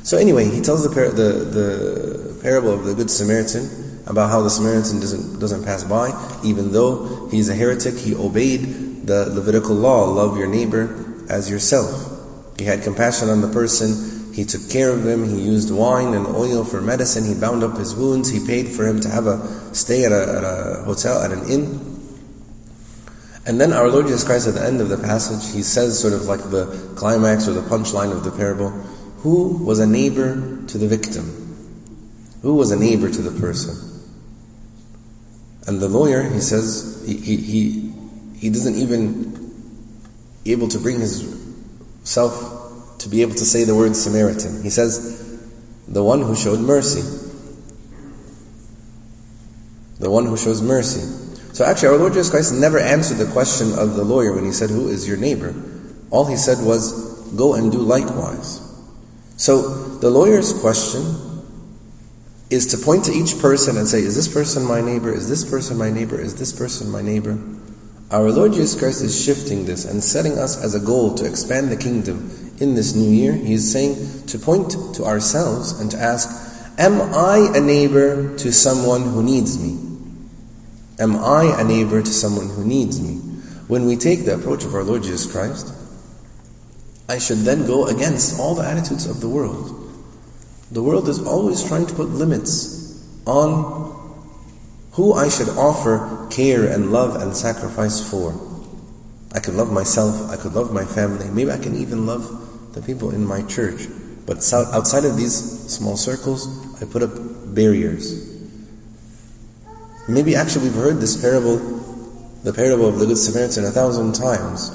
So 0.04 0.18
anyway, 0.18 0.44
he 0.44 0.60
tells 0.60 0.88
the, 0.88 0.94
par- 0.94 1.10
the, 1.10 1.32
the 1.42 2.38
parable 2.42 2.72
of 2.72 2.84
the 2.84 2.94
Good 2.94 3.10
Samaritan 3.10 3.83
about 4.06 4.30
how 4.30 4.42
the 4.42 4.50
Samaritan 4.50 5.00
doesn't, 5.00 5.38
doesn't 5.38 5.64
pass 5.64 5.84
by, 5.84 6.11
even 6.44 6.73
though 6.73 7.28
he's 7.30 7.49
a 7.49 7.54
heretic, 7.54 7.94
he 7.94 8.14
obeyed 8.14 9.06
the 9.06 9.26
Levitical 9.34 9.75
law, 9.75 10.04
love 10.04 10.37
your 10.37 10.46
neighbor 10.46 11.25
as 11.28 11.50
yourself. 11.50 12.11
He 12.58 12.64
had 12.64 12.82
compassion 12.82 13.28
on 13.28 13.40
the 13.40 13.49
person 13.49 14.14
he 14.34 14.44
took 14.44 14.68
care 14.68 14.90
of 14.90 15.06
him. 15.06 15.25
He 15.25 15.40
used 15.40 15.70
wine 15.73 16.12
and 16.12 16.26
oil 16.26 16.64
for 16.64 16.80
medicine. 16.80 17.25
He 17.25 17.38
bound 17.38 17.62
up 17.62 17.76
his 17.76 17.94
wounds. 17.94 18.28
He 18.28 18.44
paid 18.44 18.68
for 18.68 18.84
him 18.84 19.00
to 19.02 19.08
have 19.08 19.28
a 19.28 19.73
stay 19.73 20.04
at 20.04 20.11
a, 20.11 20.23
at 20.23 20.44
a 20.44 20.82
hotel, 20.82 21.23
at 21.23 21.30
an 21.30 21.49
inn. 21.49 21.78
And 23.46 23.61
then 23.61 23.73
our 23.73 23.88
Lord 23.88 24.06
Jesus 24.06 24.25
Christ, 24.25 24.49
at 24.49 24.54
the 24.54 24.64
end 24.64 24.80
of 24.80 24.88
the 24.88 24.96
passage, 24.99 25.54
he 25.54 25.62
says, 25.62 26.00
sort 26.00 26.14
of 26.14 26.23
like 26.23 26.50
the 26.50 26.66
climax 26.96 27.46
or 27.46 27.52
the 27.52 27.61
punchline 27.61 28.11
of 28.11 28.25
the 28.25 28.32
parable, 28.32 28.70
who 29.18 29.64
was 29.64 29.78
a 29.78 29.87
neighbor 29.87 30.64
to 30.66 30.78
the 30.78 30.88
victim? 30.88 31.25
Who 32.42 32.56
was 32.56 32.73
a 32.73 32.76
neighbor 32.76 33.08
to 33.08 33.23
the 33.23 33.38
person? 33.40 33.93
And 35.66 35.80
the 35.80 35.88
lawyer, 35.88 36.23
he 36.23 36.40
says, 36.40 37.02
he, 37.06 37.16
he, 37.16 37.92
he, 38.37 38.50
doesn't 38.50 38.76
even 38.76 39.52
able 40.44 40.68
to 40.68 40.78
bring 40.78 41.00
his 41.00 41.26
self 42.04 42.99
to 42.99 43.09
be 43.09 43.23
able 43.23 43.35
to 43.35 43.44
say 43.44 43.64
the 43.64 43.75
word 43.75 43.97
Samaritan. 43.97 44.62
He 44.62 44.71
says, 44.71 45.14
the 45.88 46.02
one 46.02 46.23
who 46.23 46.35
showed 46.37 46.61
mercy. 46.61 47.02
The 49.99 50.11
one 50.11 50.26
who 50.26 50.37
shows 50.37 50.61
mercy. 50.61 51.00
So 51.54 51.64
actually, 51.64 51.88
our 51.90 51.97
Lord 51.99 52.12
Jesus 52.12 52.30
Christ 52.30 52.52
never 52.52 52.78
answered 52.78 53.18
the 53.18 53.30
question 53.33 53.78
of 53.78 53.94
the 53.94 54.04
lawyer 54.04 54.35
when 54.35 54.44
he 54.44 54.52
said, 54.52 54.71
Who 54.71 54.88
is 54.88 55.06
your 55.06 55.16
neighbor? 55.16 55.54
All 56.11 56.25
he 56.25 56.37
said 56.37 56.59
was, 56.61 57.30
Go 57.37 57.54
and 57.54 57.71
do 57.71 57.78
likewise. 57.78 58.61
So 59.37 59.62
the 59.99 60.11
lawyer's 60.11 60.52
question 60.52 61.02
is 62.54 62.66
to 62.66 62.78
point 62.78 63.04
to 63.04 63.12
each 63.12 63.38
person 63.38 63.76
and 63.76 63.87
say, 63.87 64.00
Is 64.00 64.14
this 64.14 64.32
person 64.32 64.64
my 64.64 64.80
neighbor? 64.80 65.12
Is 65.12 65.28
this 65.28 65.49
person 65.49 65.76
my 65.76 65.90
neighbor? 65.90 66.18
Is 66.18 66.34
this 66.37 66.52
person 66.52 66.90
my 66.90 67.02
neighbor? 67.02 67.38
Our 68.11 68.30
Lord 68.30 68.52
Jesus 68.52 68.78
Christ 68.78 69.02
is 69.02 69.25
shifting 69.25 69.64
this 69.64 69.84
and 69.84 70.02
setting 70.02 70.38
us 70.38 70.62
as 70.62 70.75
a 70.75 70.80
goal 70.80 71.14
to 71.16 71.26
expand 71.26 71.70
the 71.70 71.76
kingdom 71.76 72.54
in 72.61 72.75
this 72.75 72.94
new 72.94 73.11
year. 73.11 73.32
He 73.32 73.54
is 73.54 73.70
saying 73.70 74.26
to 74.26 74.38
point 74.38 74.94
to 74.94 75.04
ourselves 75.04 75.80
and 75.80 75.90
to 75.90 75.99
ask, 75.99 76.28
Am 76.78 77.00
I 77.14 77.50
a 77.54 77.61
neighbor 77.61 78.37
to 78.38 78.52
someone 78.52 79.02
who 79.02 79.23
needs 79.23 79.58
me? 79.58 79.80
Am 80.99 81.16
I 81.16 81.61
a 81.61 81.64
neighbor 81.64 82.02
to 82.02 82.11
someone 82.11 82.50
who 82.50 82.64
needs 82.64 83.00
me? 83.00 83.14
When 83.66 83.87
we 83.87 83.96
take 83.96 84.25
the 84.25 84.34
approach 84.34 84.64
of 84.64 84.75
our 84.75 84.84
Lord 84.84 85.02
Jesus 85.02 85.30
Christ, 85.30 85.73
I 87.08 87.18
should 87.18 87.38
then 87.38 87.66
go 87.66 87.87
against 87.87 88.38
all 88.38 88.54
the 88.54 88.64
attitudes 88.64 89.06
of 89.06 89.20
the 89.20 89.28
world. 89.28 89.83
The 90.74 90.82
world 90.82 91.08
is 91.08 91.24
always 91.24 91.62
trying 91.62 91.86
to 91.86 91.94
put 91.94 92.08
limits 92.08 93.00
on 93.26 93.94
who 94.90 95.14
I 95.14 95.28
should 95.28 95.48
offer 95.50 96.26
care 96.32 96.66
and 96.66 96.90
love 96.90 97.14
and 97.22 97.36
sacrifice 97.36 98.02
for. 98.10 98.34
I 99.32 99.38
could 99.38 99.54
love 99.54 99.70
myself, 99.70 100.28
I 100.30 100.36
could 100.36 100.52
love 100.54 100.72
my 100.72 100.84
family, 100.84 101.30
maybe 101.30 101.52
I 101.52 101.58
can 101.58 101.76
even 101.76 102.06
love 102.06 102.74
the 102.74 102.82
people 102.82 103.14
in 103.14 103.24
my 103.24 103.42
church. 103.42 103.86
But 104.26 104.38
outside 104.52 105.04
of 105.04 105.16
these 105.16 105.36
small 105.70 105.96
circles, 105.96 106.48
I 106.82 106.86
put 106.86 107.04
up 107.04 107.12
barriers. 107.54 108.34
Maybe 110.08 110.34
actually 110.34 110.64
we've 110.64 110.74
heard 110.74 110.96
this 110.96 111.16
parable, 111.20 111.58
the 112.42 112.52
parable 112.52 112.88
of 112.88 112.98
the 112.98 113.06
Good 113.06 113.18
Samaritan, 113.18 113.64
a 113.64 113.70
thousand 113.70 114.14
times. 114.16 114.70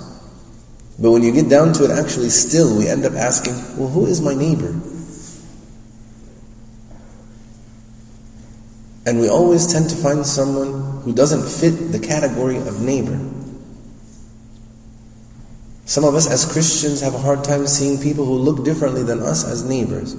But 0.97 1.11
when 1.11 1.23
you 1.23 1.33
get 1.33 1.49
down 1.49 1.73
to 1.73 1.83
it, 1.83 1.91
actually, 1.91 2.29
still 2.29 2.77
we 2.77 2.87
end 2.87 3.05
up 3.05 3.13
asking, 3.13 3.55
well, 3.77 3.89
who 3.89 4.05
is 4.05 4.21
my 4.21 4.33
neighbor? 4.33 4.79
And 9.05 9.19
we 9.19 9.29
always 9.29 9.71
tend 9.71 9.89
to 9.89 9.95
find 9.95 10.25
someone 10.25 11.01
who 11.01 11.13
doesn't 11.13 11.47
fit 11.47 11.91
the 11.91 11.99
category 11.99 12.57
of 12.57 12.81
neighbor. 12.81 13.19
Some 15.85 16.03
of 16.03 16.13
us 16.13 16.29
as 16.29 16.51
Christians 16.51 17.01
have 17.01 17.15
a 17.15 17.19
hard 17.19 17.43
time 17.43 17.65
seeing 17.65 17.99
people 17.99 18.25
who 18.25 18.35
look 18.35 18.63
differently 18.63 19.03
than 19.03 19.19
us 19.21 19.43
as 19.43 19.63
neighbors. 19.63 20.15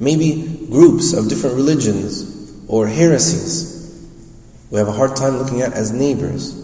Maybe 0.00 0.66
groups 0.70 1.12
of 1.12 1.28
different 1.28 1.56
religions 1.56 2.52
or 2.66 2.86
heresies 2.86 3.78
we 4.70 4.78
have 4.78 4.88
a 4.88 4.92
hard 4.92 5.16
time 5.16 5.38
looking 5.38 5.62
at 5.62 5.72
as 5.72 5.92
neighbors. 5.92 6.54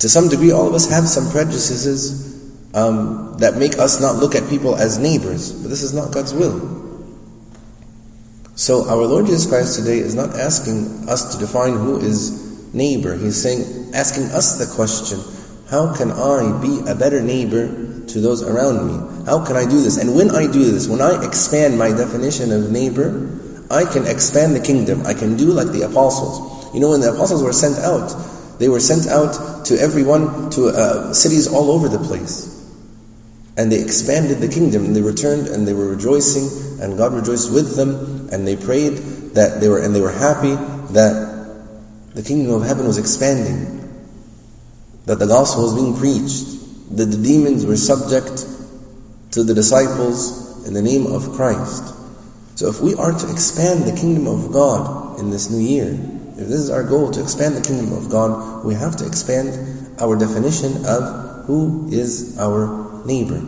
To 0.00 0.08
some 0.08 0.28
degree, 0.28 0.50
all 0.50 0.66
of 0.66 0.74
us 0.74 0.90
have 0.90 1.06
some 1.06 1.30
prejudices 1.30 2.74
um, 2.74 3.36
that 3.38 3.56
make 3.56 3.78
us 3.78 4.00
not 4.00 4.16
look 4.16 4.34
at 4.34 4.48
people 4.50 4.74
as 4.74 4.98
neighbors, 4.98 5.52
but 5.52 5.68
this 5.68 5.82
is 5.82 5.94
not 5.94 6.12
God's 6.12 6.34
will. 6.34 6.58
So 8.54 8.86
our 8.88 9.06
Lord 9.06 9.26
Jesus 9.26 9.46
Christ 9.46 9.78
today 9.78 9.98
is 9.98 10.14
not 10.14 10.38
asking 10.38 11.08
us 11.08 11.32
to 11.34 11.40
define 11.40 11.72
who 11.72 11.98
is 12.00 12.74
neighbor. 12.74 13.16
He's 13.16 13.40
saying, 13.40 13.94
asking 13.94 14.24
us 14.24 14.58
the 14.58 14.72
question, 14.74 15.20
how 15.70 15.96
can 15.96 16.10
I 16.12 16.60
be 16.60 16.80
a 16.86 16.94
better 16.94 17.22
neighbor 17.22 17.68
to 18.08 18.20
those 18.20 18.42
around 18.42 18.86
me? 18.86 19.24
How 19.24 19.44
can 19.44 19.56
I 19.56 19.64
do 19.64 19.80
this? 19.80 19.96
And 19.96 20.14
when 20.14 20.30
I 20.30 20.50
do 20.52 20.64
this, 20.70 20.86
when 20.86 21.00
I 21.00 21.24
expand 21.24 21.78
my 21.78 21.88
definition 21.88 22.52
of 22.52 22.70
neighbor, 22.70 23.30
I 23.70 23.86
can 23.86 24.06
expand 24.06 24.54
the 24.54 24.60
kingdom. 24.60 25.06
I 25.06 25.14
can 25.14 25.36
do 25.38 25.46
like 25.46 25.68
the 25.68 25.82
apostles. 25.82 26.74
You 26.74 26.80
know, 26.80 26.90
when 26.90 27.00
the 27.00 27.14
apostles 27.14 27.42
were 27.42 27.54
sent 27.54 27.78
out, 27.78 28.12
they 28.58 28.68
were 28.68 28.80
sent 28.80 29.08
out 29.08 29.64
to 29.66 29.80
everyone, 29.80 30.50
to 30.50 30.68
uh, 30.68 31.14
cities 31.14 31.48
all 31.48 31.70
over 31.70 31.88
the 31.88 31.98
place. 31.98 32.51
And 33.56 33.70
they 33.70 33.82
expanded 33.82 34.38
the 34.38 34.48
kingdom, 34.48 34.86
and 34.86 34.96
they 34.96 35.02
returned, 35.02 35.48
and 35.48 35.68
they 35.68 35.74
were 35.74 35.88
rejoicing, 35.88 36.80
and 36.80 36.96
God 36.96 37.12
rejoiced 37.12 37.52
with 37.52 37.76
them, 37.76 38.28
and 38.32 38.46
they 38.46 38.56
prayed 38.56 38.96
that 39.34 39.60
they 39.60 39.68
were, 39.68 39.78
and 39.78 39.94
they 39.94 40.00
were 40.00 40.12
happy 40.12 40.54
that 40.92 41.32
the 42.14 42.22
kingdom 42.22 42.54
of 42.54 42.62
heaven 42.62 42.86
was 42.86 42.98
expanding, 42.98 43.78
that 45.06 45.18
the 45.18 45.26
gospel 45.26 45.64
was 45.64 45.74
being 45.74 45.96
preached, 45.96 46.96
that 46.96 47.06
the 47.06 47.22
demons 47.22 47.64
were 47.64 47.76
subject 47.76 48.46
to 49.32 49.42
the 49.42 49.54
disciples 49.54 50.66
in 50.66 50.74
the 50.74 50.82
name 50.82 51.06
of 51.06 51.32
Christ. 51.32 51.94
So 52.54 52.68
if 52.68 52.80
we 52.80 52.94
are 52.94 53.12
to 53.12 53.30
expand 53.30 53.84
the 53.84 53.98
kingdom 53.98 54.26
of 54.26 54.52
God 54.52 55.18
in 55.18 55.30
this 55.30 55.50
new 55.50 55.58
year, 55.58 55.98
if 56.38 56.48
this 56.48 56.60
is 56.60 56.70
our 56.70 56.84
goal 56.84 57.10
to 57.10 57.20
expand 57.22 57.56
the 57.56 57.60
kingdom 57.60 57.92
of 57.92 58.10
God, 58.10 58.64
we 58.64 58.74
have 58.74 58.96
to 58.96 59.06
expand 59.06 60.00
our 60.00 60.18
definition 60.18 60.84
of 60.86 61.46
who 61.46 61.88
is 61.90 62.38
our 62.38 62.81
neighbor. 63.06 63.40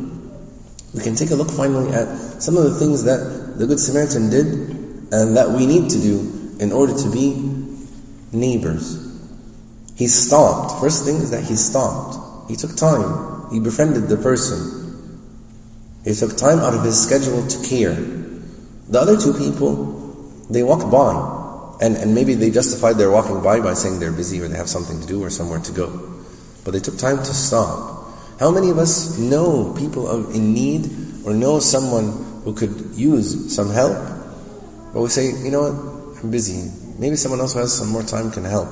We 0.94 1.02
can 1.02 1.16
take 1.16 1.30
a 1.30 1.34
look 1.34 1.50
finally 1.50 1.92
at 1.92 2.42
some 2.42 2.56
of 2.56 2.64
the 2.64 2.74
things 2.78 3.04
that 3.04 3.58
the 3.58 3.66
Good 3.66 3.80
Samaritan 3.80 4.30
did 4.30 4.46
and 5.12 5.36
that 5.36 5.50
we 5.50 5.66
need 5.66 5.90
to 5.90 6.00
do 6.00 6.56
in 6.60 6.72
order 6.72 6.96
to 6.96 7.10
be 7.10 7.34
neighbors. 8.32 9.00
He 9.96 10.06
stopped. 10.06 10.80
First 10.80 11.04
thing 11.04 11.16
is 11.16 11.30
that 11.30 11.44
he 11.44 11.56
stopped. 11.56 12.50
He 12.50 12.56
took 12.56 12.76
time. 12.76 13.50
He 13.52 13.60
befriended 13.60 14.08
the 14.08 14.16
person. 14.16 14.82
He 16.04 16.14
took 16.14 16.36
time 16.36 16.58
out 16.58 16.74
of 16.74 16.84
his 16.84 17.00
schedule 17.00 17.46
to 17.46 17.68
care. 17.68 17.94
The 17.94 19.00
other 19.00 19.18
two 19.18 19.32
people, 19.32 19.74
they 20.50 20.62
walked 20.62 20.90
by 20.90 21.34
And, 21.80 21.96
and 21.96 22.14
maybe 22.14 22.34
they 22.34 22.50
justified 22.50 22.98
their 22.98 23.10
walking 23.10 23.42
by 23.42 23.60
by 23.60 23.74
saying 23.74 23.98
they're 23.98 24.12
busy 24.12 24.40
or 24.40 24.48
they 24.48 24.56
have 24.56 24.68
something 24.68 25.00
to 25.00 25.06
do 25.06 25.22
or 25.22 25.30
somewhere 25.30 25.60
to 25.60 25.72
go. 25.72 25.88
But 26.64 26.72
they 26.72 26.80
took 26.80 26.98
time 26.98 27.18
to 27.18 27.34
stop. 27.34 28.03
How 28.40 28.50
many 28.50 28.70
of 28.70 28.78
us 28.78 29.18
know 29.18 29.72
people 29.78 30.30
in 30.30 30.52
need 30.52 30.90
or 31.24 31.32
know 31.32 31.60
someone 31.60 32.42
who 32.42 32.52
could 32.52 32.94
use 32.94 33.54
some 33.54 33.70
help? 33.70 33.96
But 34.92 35.02
we 35.02 35.08
say, 35.08 35.26
you 35.26 35.50
know 35.50 35.70
what, 35.70 36.22
I'm 36.22 36.30
busy. 36.30 36.70
Maybe 36.98 37.16
someone 37.16 37.40
else 37.40 37.54
who 37.54 37.60
has 37.60 37.72
some 37.72 37.90
more 37.90 38.02
time 38.02 38.30
can 38.30 38.44
help. 38.44 38.68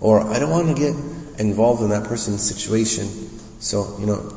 Or 0.00 0.20
I 0.20 0.38
don't 0.38 0.50
want 0.50 0.68
to 0.68 0.74
get 0.74 0.94
involved 1.40 1.82
in 1.82 1.90
that 1.90 2.04
person's 2.04 2.42
situation, 2.42 3.08
so, 3.58 3.96
you 3.98 4.06
know, 4.06 4.34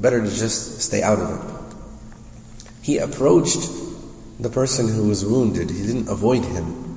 better 0.00 0.22
to 0.22 0.28
just 0.28 0.80
stay 0.80 1.02
out 1.02 1.18
of 1.18 1.30
it. 1.30 1.76
He 2.82 2.98
approached 2.98 3.68
the 4.40 4.48
person 4.48 4.88
who 4.88 5.08
was 5.08 5.24
wounded. 5.24 5.70
He 5.70 5.86
didn't 5.86 6.08
avoid 6.08 6.44
him. 6.44 6.96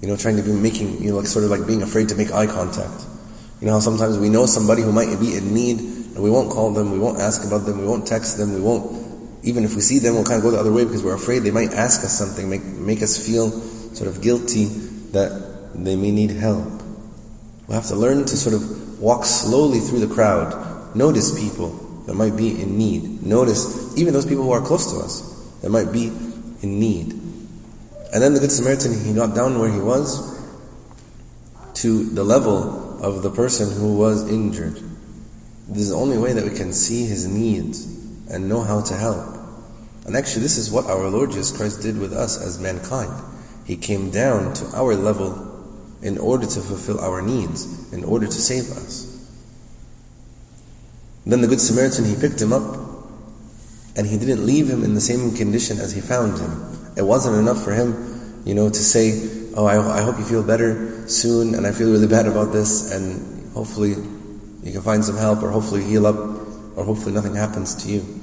You 0.00 0.08
know, 0.08 0.16
trying 0.16 0.36
to 0.36 0.42
be 0.42 0.52
making, 0.52 1.02
you 1.02 1.10
know, 1.10 1.18
like 1.18 1.26
sort 1.26 1.44
of 1.44 1.50
like 1.50 1.66
being 1.66 1.82
afraid 1.82 2.08
to 2.08 2.16
make 2.16 2.32
eye 2.32 2.46
contact. 2.46 3.04
You 3.60 3.66
know 3.66 3.74
how 3.74 3.80
sometimes 3.80 4.18
we 4.18 4.28
know 4.28 4.46
somebody 4.46 4.82
who 4.82 4.92
might 4.92 5.18
be 5.18 5.36
in 5.36 5.52
need 5.52 5.97
and 6.18 6.24
we 6.24 6.32
won't 6.32 6.50
call 6.50 6.72
them, 6.72 6.90
we 6.90 6.98
won't 6.98 7.20
ask 7.20 7.46
about 7.46 7.64
them, 7.64 7.78
we 7.78 7.86
won't 7.86 8.04
text 8.04 8.38
them, 8.38 8.52
we 8.52 8.60
won't, 8.60 9.06
even 9.44 9.62
if 9.62 9.76
we 9.76 9.80
see 9.80 10.00
them, 10.00 10.14
we'll 10.14 10.24
kind 10.24 10.38
of 10.38 10.42
go 10.42 10.50
the 10.50 10.58
other 10.58 10.72
way 10.72 10.84
because 10.84 11.04
we're 11.04 11.14
afraid 11.14 11.44
they 11.44 11.52
might 11.52 11.72
ask 11.72 12.02
us 12.02 12.18
something, 12.18 12.50
make, 12.50 12.64
make 12.64 13.02
us 13.02 13.24
feel 13.24 13.52
sort 13.94 14.10
of 14.10 14.20
guilty 14.20 14.64
that 15.12 15.70
they 15.76 15.94
may 15.94 16.10
need 16.10 16.32
help. 16.32 16.82
We 17.68 17.74
have 17.74 17.86
to 17.86 17.94
learn 17.94 18.24
to 18.24 18.36
sort 18.36 18.56
of 18.56 19.00
walk 19.00 19.26
slowly 19.26 19.78
through 19.78 20.00
the 20.00 20.12
crowd, 20.12 20.96
notice 20.96 21.38
people 21.38 21.68
that 22.08 22.14
might 22.14 22.36
be 22.36 22.60
in 22.60 22.76
need, 22.76 23.22
notice 23.22 23.96
even 23.96 24.12
those 24.12 24.26
people 24.26 24.42
who 24.42 24.50
are 24.50 24.60
close 24.60 24.92
to 24.92 24.98
us 24.98 25.20
that 25.62 25.70
might 25.70 25.92
be 25.92 26.08
in 26.08 26.80
need. 26.80 27.12
And 27.12 28.20
then 28.20 28.34
the 28.34 28.40
Good 28.40 28.50
Samaritan, 28.50 29.04
he 29.04 29.14
got 29.14 29.36
down 29.36 29.60
where 29.60 29.70
he 29.70 29.78
was 29.78 30.36
to 31.74 32.10
the 32.10 32.24
level 32.24 33.00
of 33.04 33.22
the 33.22 33.30
person 33.30 33.70
who 33.70 33.96
was 33.96 34.28
injured. 34.28 34.82
This 35.68 35.82
is 35.82 35.90
the 35.90 35.96
only 35.96 36.16
way 36.16 36.32
that 36.32 36.44
we 36.44 36.56
can 36.56 36.72
see 36.72 37.04
his 37.04 37.26
needs 37.26 37.84
and 38.30 38.48
know 38.48 38.62
how 38.62 38.80
to 38.80 38.94
help. 38.94 39.36
And 40.06 40.16
actually, 40.16 40.42
this 40.42 40.56
is 40.56 40.70
what 40.70 40.86
our 40.86 41.08
Lord 41.08 41.30
Jesus 41.30 41.54
Christ 41.54 41.82
did 41.82 41.98
with 41.98 42.14
us 42.14 42.40
as 42.40 42.58
mankind. 42.58 43.12
He 43.66 43.76
came 43.76 44.10
down 44.10 44.54
to 44.54 44.66
our 44.74 44.94
level 44.94 45.44
in 46.00 46.16
order 46.16 46.46
to 46.46 46.60
fulfill 46.60 47.00
our 47.00 47.20
needs, 47.20 47.92
in 47.92 48.04
order 48.04 48.26
to 48.26 48.32
save 48.32 48.70
us. 48.70 49.04
Then 51.26 51.42
the 51.42 51.46
Good 51.46 51.60
Samaritan, 51.60 52.06
he 52.06 52.16
picked 52.16 52.40
him 52.40 52.54
up 52.54 52.88
and 53.94 54.06
he 54.06 54.16
didn't 54.16 54.46
leave 54.46 54.70
him 54.70 54.84
in 54.84 54.94
the 54.94 55.00
same 55.00 55.34
condition 55.34 55.78
as 55.78 55.92
he 55.92 56.00
found 56.00 56.38
him. 56.38 56.78
It 56.96 57.02
wasn't 57.02 57.36
enough 57.36 57.62
for 57.62 57.72
him, 57.72 58.42
you 58.46 58.54
know, 58.54 58.70
to 58.70 58.78
say, 58.78 59.36
Oh, 59.54 59.66
I, 59.66 59.98
I 59.98 60.02
hope 60.02 60.18
you 60.18 60.24
feel 60.24 60.44
better 60.44 61.08
soon, 61.08 61.54
and 61.54 61.66
I 61.66 61.72
feel 61.72 61.90
really 61.90 62.06
bad 62.06 62.26
about 62.26 62.52
this, 62.52 62.92
and 62.92 63.52
hopefully 63.52 63.96
you 64.62 64.72
can 64.72 64.82
find 64.82 65.04
some 65.04 65.16
help, 65.16 65.42
or 65.42 65.50
hopefully 65.50 65.84
heal 65.84 66.06
up, 66.06 66.16
or 66.76 66.84
hopefully 66.84 67.12
nothing 67.12 67.34
happens 67.34 67.74
to 67.84 67.90
you. 67.90 68.18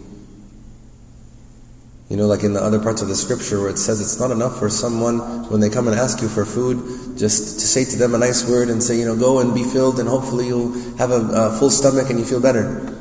You 2.09 2.17
know, 2.17 2.27
like 2.27 2.43
in 2.43 2.53
the 2.53 2.61
other 2.61 2.79
parts 2.79 3.01
of 3.01 3.07
the 3.07 3.15
scripture 3.15 3.59
where 3.59 3.69
it 3.69 3.79
says 3.79 3.99
it's 3.99 4.19
not 4.19 4.29
enough 4.29 4.59
for 4.59 4.69
someone, 4.69 5.49
when 5.49 5.59
they 5.59 5.69
come 5.69 5.87
and 5.87 5.97
ask 5.97 6.21
you 6.21 6.27
for 6.27 6.45
food, 6.45 7.17
just 7.17 7.59
to 7.59 7.65
say 7.65 7.83
to 7.83 7.97
them 7.97 8.13
a 8.13 8.17
nice 8.19 8.47
word 8.47 8.69
and 8.69 8.81
say, 8.83 8.97
you 8.99 9.05
know, 9.05 9.15
go 9.15 9.39
and 9.39 9.55
be 9.55 9.63
filled 9.63 9.99
and 9.99 10.07
hopefully 10.07 10.45
you'll 10.47 10.71
have 10.97 11.09
a, 11.09 11.21
a 11.33 11.57
full 11.57 11.71
stomach 11.71 12.09
and 12.11 12.19
you 12.19 12.25
feel 12.25 12.39
better. 12.39 12.95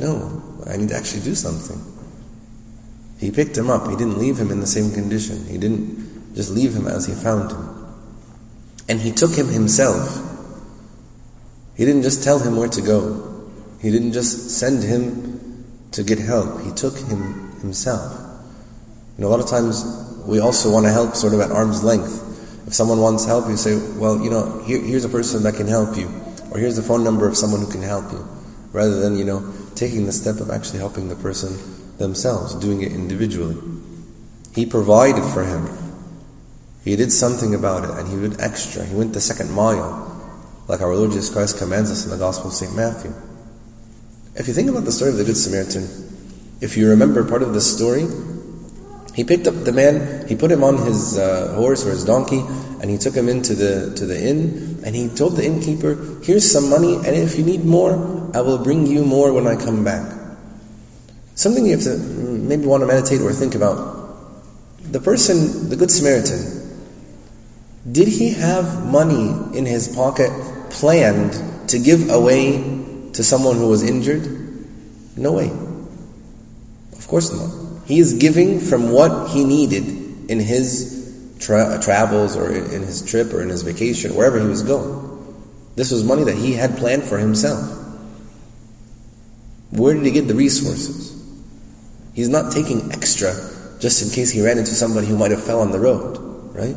No, 0.00 0.42
I 0.66 0.78
need 0.78 0.88
to 0.88 0.96
actually 0.96 1.22
do 1.22 1.34
something. 1.34 1.80
He 3.18 3.30
picked 3.30 3.56
him 3.56 3.68
up. 3.68 3.88
He 3.90 3.96
didn't 3.96 4.18
leave 4.18 4.38
him 4.38 4.50
in 4.50 4.60
the 4.60 4.66
same 4.66 4.90
condition. 4.92 5.44
He 5.46 5.58
didn't 5.58 6.34
just 6.34 6.50
leave 6.50 6.74
him 6.74 6.86
as 6.86 7.06
he 7.06 7.14
found 7.14 7.50
him. 7.50 7.94
And 8.88 9.00
he 9.00 9.12
took 9.12 9.32
him 9.32 9.48
himself. 9.48 10.22
He 11.76 11.84
didn't 11.84 12.02
just 12.02 12.24
tell 12.24 12.38
him 12.38 12.56
where 12.56 12.68
to 12.68 12.80
go. 12.80 13.50
He 13.80 13.90
didn't 13.90 14.12
just 14.12 14.50
send 14.50 14.82
him 14.82 15.64
to 15.92 16.02
get 16.02 16.18
help. 16.18 16.62
He 16.62 16.72
took 16.72 16.96
him 16.98 17.50
himself. 17.60 18.12
You 19.16 19.22
know, 19.22 19.28
a 19.28 19.32
lot 19.32 19.40
of 19.40 19.48
times 19.48 19.84
we 20.26 20.40
also 20.40 20.70
want 20.70 20.86
to 20.86 20.92
help 20.92 21.14
sort 21.14 21.34
of 21.34 21.40
at 21.40 21.50
arm's 21.50 21.84
length. 21.84 22.22
If 22.66 22.74
someone 22.74 23.00
wants 23.00 23.24
help, 23.24 23.48
you 23.48 23.56
say, 23.56 23.76
well, 23.98 24.20
you 24.20 24.30
know, 24.30 24.62
here, 24.64 24.80
here's 24.80 25.04
a 25.04 25.08
person 25.08 25.42
that 25.44 25.54
can 25.54 25.68
help 25.68 25.96
you. 25.96 26.08
Or 26.50 26.58
here's 26.58 26.76
the 26.76 26.82
phone 26.82 27.04
number 27.04 27.28
of 27.28 27.36
someone 27.36 27.60
who 27.60 27.70
can 27.70 27.82
help 27.82 28.10
you. 28.12 28.26
Rather 28.72 29.00
than, 29.00 29.16
you 29.16 29.24
know, 29.24 29.52
taking 29.74 30.06
the 30.06 30.12
step 30.12 30.40
of 30.40 30.50
actually 30.50 30.78
helping 30.78 31.08
the 31.08 31.16
person 31.16 31.56
themselves, 31.98 32.54
doing 32.54 32.82
it 32.82 32.92
individually. 32.92 33.56
He 34.54 34.66
provided 34.66 35.22
for 35.32 35.44
him. 35.44 35.68
He 36.84 36.96
did 36.96 37.12
something 37.12 37.54
about 37.54 37.84
it 37.84 37.90
and 37.90 38.08
he 38.08 38.16
did 38.16 38.40
extra. 38.40 38.84
He 38.84 38.94
went 38.94 39.12
the 39.12 39.20
second 39.20 39.50
mile, 39.52 40.15
like 40.68 40.80
our 40.80 40.94
Lord 40.94 41.12
Jesus 41.12 41.30
Christ 41.30 41.58
commands 41.58 41.90
us 41.90 42.04
in 42.04 42.10
the 42.10 42.16
Gospel 42.16 42.48
of 42.48 42.54
St. 42.54 42.74
Matthew. 42.74 43.12
If 44.34 44.48
you 44.48 44.54
think 44.54 44.68
about 44.68 44.84
the 44.84 44.92
story 44.92 45.10
of 45.10 45.16
the 45.16 45.24
Good 45.24 45.36
Samaritan, 45.36 45.88
if 46.60 46.76
you 46.76 46.90
remember 46.90 47.24
part 47.24 47.42
of 47.42 47.54
the 47.54 47.60
story, 47.60 48.06
he 49.14 49.24
picked 49.24 49.46
up 49.46 49.54
the 49.64 49.72
man, 49.72 50.26
he 50.28 50.36
put 50.36 50.50
him 50.50 50.62
on 50.62 50.78
his 50.78 51.18
uh, 51.18 51.54
horse 51.54 51.86
or 51.86 51.90
his 51.90 52.04
donkey, 52.04 52.42
and 52.82 52.90
he 52.90 52.98
took 52.98 53.14
him 53.14 53.28
into 53.28 53.54
the 53.54 53.94
to 53.96 54.04
the 54.04 54.20
inn, 54.20 54.80
and 54.84 54.94
he 54.94 55.08
told 55.08 55.36
the 55.36 55.44
innkeeper, 55.44 55.96
"Here's 56.22 56.50
some 56.50 56.68
money, 56.68 56.96
and 56.96 57.16
if 57.16 57.38
you 57.38 57.44
need 57.44 57.64
more, 57.64 57.94
I 58.34 58.42
will 58.42 58.58
bring 58.58 58.86
you 58.86 59.04
more 59.04 59.32
when 59.32 59.46
I 59.46 59.56
come 59.56 59.84
back." 59.84 60.12
Something 61.34 61.64
you 61.64 61.72
have 61.72 61.84
to 61.84 61.96
maybe 61.96 62.66
want 62.66 62.82
to 62.82 62.86
meditate 62.86 63.20
or 63.20 63.32
think 63.32 63.54
about. 63.54 63.78
The 64.92 65.00
person, 65.00 65.70
the 65.70 65.76
Good 65.76 65.90
Samaritan, 65.90 66.40
did 67.90 68.08
he 68.08 68.34
have 68.34 68.84
money 68.86 69.32
in 69.56 69.64
his 69.64 69.88
pocket 69.88 70.30
planned 70.76 71.68
to 71.70 71.78
give 71.78 72.10
away 72.10 72.62
to 73.12 73.24
someone 73.24 73.56
who 73.56 73.68
was 73.68 73.82
injured? 73.82 74.26
No 75.16 75.32
way. 75.32 75.50
Of 76.92 77.08
course 77.08 77.32
not. 77.32 77.86
He 77.86 77.98
is 77.98 78.14
giving 78.14 78.60
from 78.60 78.90
what 78.90 79.30
he 79.30 79.44
needed 79.44 80.30
in 80.30 80.38
his 80.40 81.34
tra- 81.40 81.80
travels 81.82 82.36
or 82.36 82.52
in 82.52 82.82
his 82.82 83.02
trip 83.02 83.32
or 83.32 83.42
in 83.42 83.48
his 83.48 83.62
vacation, 83.62 84.14
wherever 84.14 84.38
he 84.38 84.46
was 84.46 84.62
going. 84.62 85.02
This 85.76 85.90
was 85.90 86.04
money 86.04 86.24
that 86.24 86.36
he 86.36 86.52
had 86.52 86.76
planned 86.76 87.04
for 87.04 87.18
himself. 87.18 87.72
Where 89.70 89.94
did 89.94 90.04
he 90.04 90.10
get 90.10 90.28
the 90.28 90.34
resources? 90.34 91.12
He's 92.14 92.28
not 92.28 92.52
taking 92.52 92.92
extra 92.92 93.32
just 93.78 94.02
in 94.02 94.10
case 94.10 94.30
he 94.30 94.42
ran 94.42 94.58
into 94.58 94.74
somebody 94.74 95.06
who 95.06 95.16
might 95.16 95.30
have 95.30 95.44
fell 95.44 95.60
on 95.60 95.70
the 95.70 95.78
road, 95.78 96.18
right? 96.54 96.76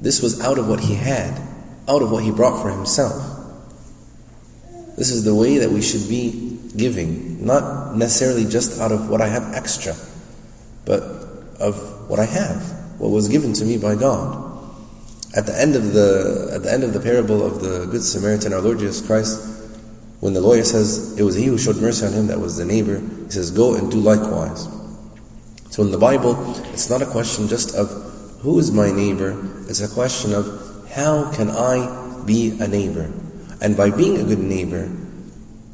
This 0.00 0.20
was 0.20 0.40
out 0.40 0.58
of 0.58 0.68
what 0.68 0.80
he 0.80 0.94
had, 0.94 1.40
out 1.88 2.02
of 2.02 2.10
what 2.10 2.22
he 2.22 2.30
brought 2.30 2.62
for 2.62 2.70
himself. 2.70 3.16
This 4.96 5.10
is 5.10 5.24
the 5.24 5.34
way 5.34 5.58
that 5.58 5.70
we 5.70 5.80
should 5.80 6.08
be 6.08 6.58
giving, 6.76 7.44
not 7.44 7.96
necessarily 7.96 8.44
just 8.44 8.80
out 8.80 8.92
of 8.92 9.08
what 9.08 9.20
I 9.20 9.28
have 9.28 9.54
extra, 9.54 9.94
but 10.84 11.02
of 11.60 12.10
what 12.10 12.18
I 12.18 12.26
have, 12.26 12.62
what 12.98 13.10
was 13.10 13.28
given 13.28 13.52
to 13.54 13.64
me 13.64 13.78
by 13.78 13.94
God. 13.94 14.44
At 15.36 15.46
the 15.46 15.58
end 15.58 15.76
of 15.76 15.92
the 15.92 16.50
at 16.54 16.62
the 16.62 16.72
end 16.72 16.84
of 16.84 16.92
the 16.92 17.00
parable 17.00 17.44
of 17.44 17.60
the 17.60 17.86
Good 17.86 18.02
Samaritan, 18.02 18.52
our 18.52 18.60
Lord 18.60 18.78
Jesus 18.78 19.06
Christ 19.06 19.58
when 20.20 20.32
the 20.32 20.40
lawyer 20.40 20.64
says 20.64 21.16
it 21.18 21.22
was 21.22 21.36
he 21.36 21.44
who 21.44 21.56
showed 21.58 21.76
mercy 21.76 22.04
on 22.04 22.12
him 22.12 22.26
that 22.26 22.40
was 22.40 22.56
the 22.56 22.64
neighbor, 22.64 22.98
he 22.98 23.30
says, 23.30 23.50
Go 23.50 23.74
and 23.74 23.90
do 23.90 23.98
likewise. 23.98 24.66
So 25.70 25.82
in 25.82 25.92
the 25.92 25.98
Bible, 25.98 26.34
it's 26.72 26.90
not 26.90 27.02
a 27.02 27.06
question 27.06 27.46
just 27.46 27.76
of 27.76 27.88
who 28.40 28.58
is 28.58 28.72
my 28.72 28.90
neighbor, 28.90 29.38
it's 29.68 29.80
a 29.80 29.88
question 29.88 30.34
of 30.34 30.46
how 30.90 31.30
can 31.32 31.50
I 31.50 32.22
be 32.24 32.58
a 32.60 32.68
neighbor? 32.68 33.10
And 33.60 33.76
by 33.76 33.90
being 33.90 34.18
a 34.18 34.24
good 34.24 34.38
neighbor, 34.38 34.90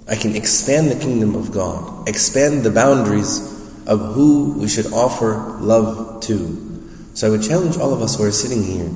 I 0.09 0.17
can 0.17 0.37
expand 0.37 0.91
the 0.91 0.99
kingdom 0.99 1.35
of 1.35 1.53
God, 1.53 2.09
expand 2.09 2.63
the 2.63 2.71
boundaries 2.71 3.41
of 3.87 4.15
who 4.15 4.55
we 4.59 4.69
should 4.69 4.93
offer 4.93 5.37
love 5.61 6.23
to. 6.25 7.11
So 7.15 7.27
I 7.27 7.31
would 7.31 7.43
challenge 7.43 7.77
all 7.77 7.93
of 7.93 8.03
us 8.03 8.17
who 8.17 8.25
are 8.25 8.33
sitting 8.33 8.63
here 8.63 8.91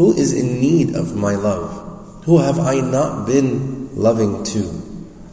who 0.00 0.16
is 0.16 0.32
in 0.32 0.58
need 0.62 0.96
of 0.96 1.14
my 1.14 1.34
love? 1.34 2.24
Who 2.24 2.38
have 2.38 2.58
I 2.58 2.80
not 2.80 3.26
been 3.26 3.94
loving 3.94 4.42
to? 4.44 4.62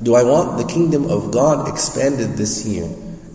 Do 0.03 0.13
I 0.13 0.23
want 0.23 0.57
the 0.57 0.67
kingdom 0.67 1.09
of 1.09 1.31
God 1.31 1.69
expanded 1.69 2.35
this 2.35 2.65
year? 2.65 2.83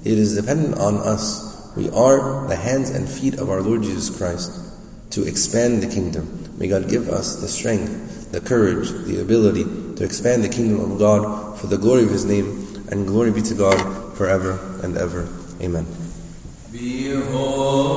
It 0.05 0.19
is 0.19 0.37
dependent 0.37 0.77
on 0.77 0.97
us. 0.99 1.73
We 1.75 1.89
are 1.89 2.47
the 2.49 2.57
hands 2.57 2.91
and 2.91 3.09
feet 3.09 3.39
of 3.39 3.49
our 3.49 3.63
Lord 3.63 3.83
Jesus 3.83 4.15
Christ 4.15 4.53
to 5.13 5.27
expand 5.27 5.83
the 5.83 5.87
kingdom. 5.87 6.42
May 6.63 6.69
God 6.69 6.89
give 6.89 7.09
us 7.09 7.41
the 7.41 7.49
strength, 7.49 8.31
the 8.31 8.41
courage, 8.41 8.89
the 9.05 9.21
ability 9.21 9.65
to 9.97 10.05
expand 10.05 10.45
the 10.45 10.49
kingdom 10.49 10.93
of 10.93 10.97
God 10.97 11.59
for 11.59 11.67
the 11.67 11.77
glory 11.77 12.05
of 12.05 12.11
His 12.11 12.25
name, 12.25 12.87
and 12.89 13.05
glory 13.05 13.33
be 13.33 13.43
to 13.43 13.55
God 13.55 14.17
forever 14.17 14.61
and 14.85 14.97
ever. 14.97 15.27
Amen. 15.61 15.85
Behold. 16.71 17.93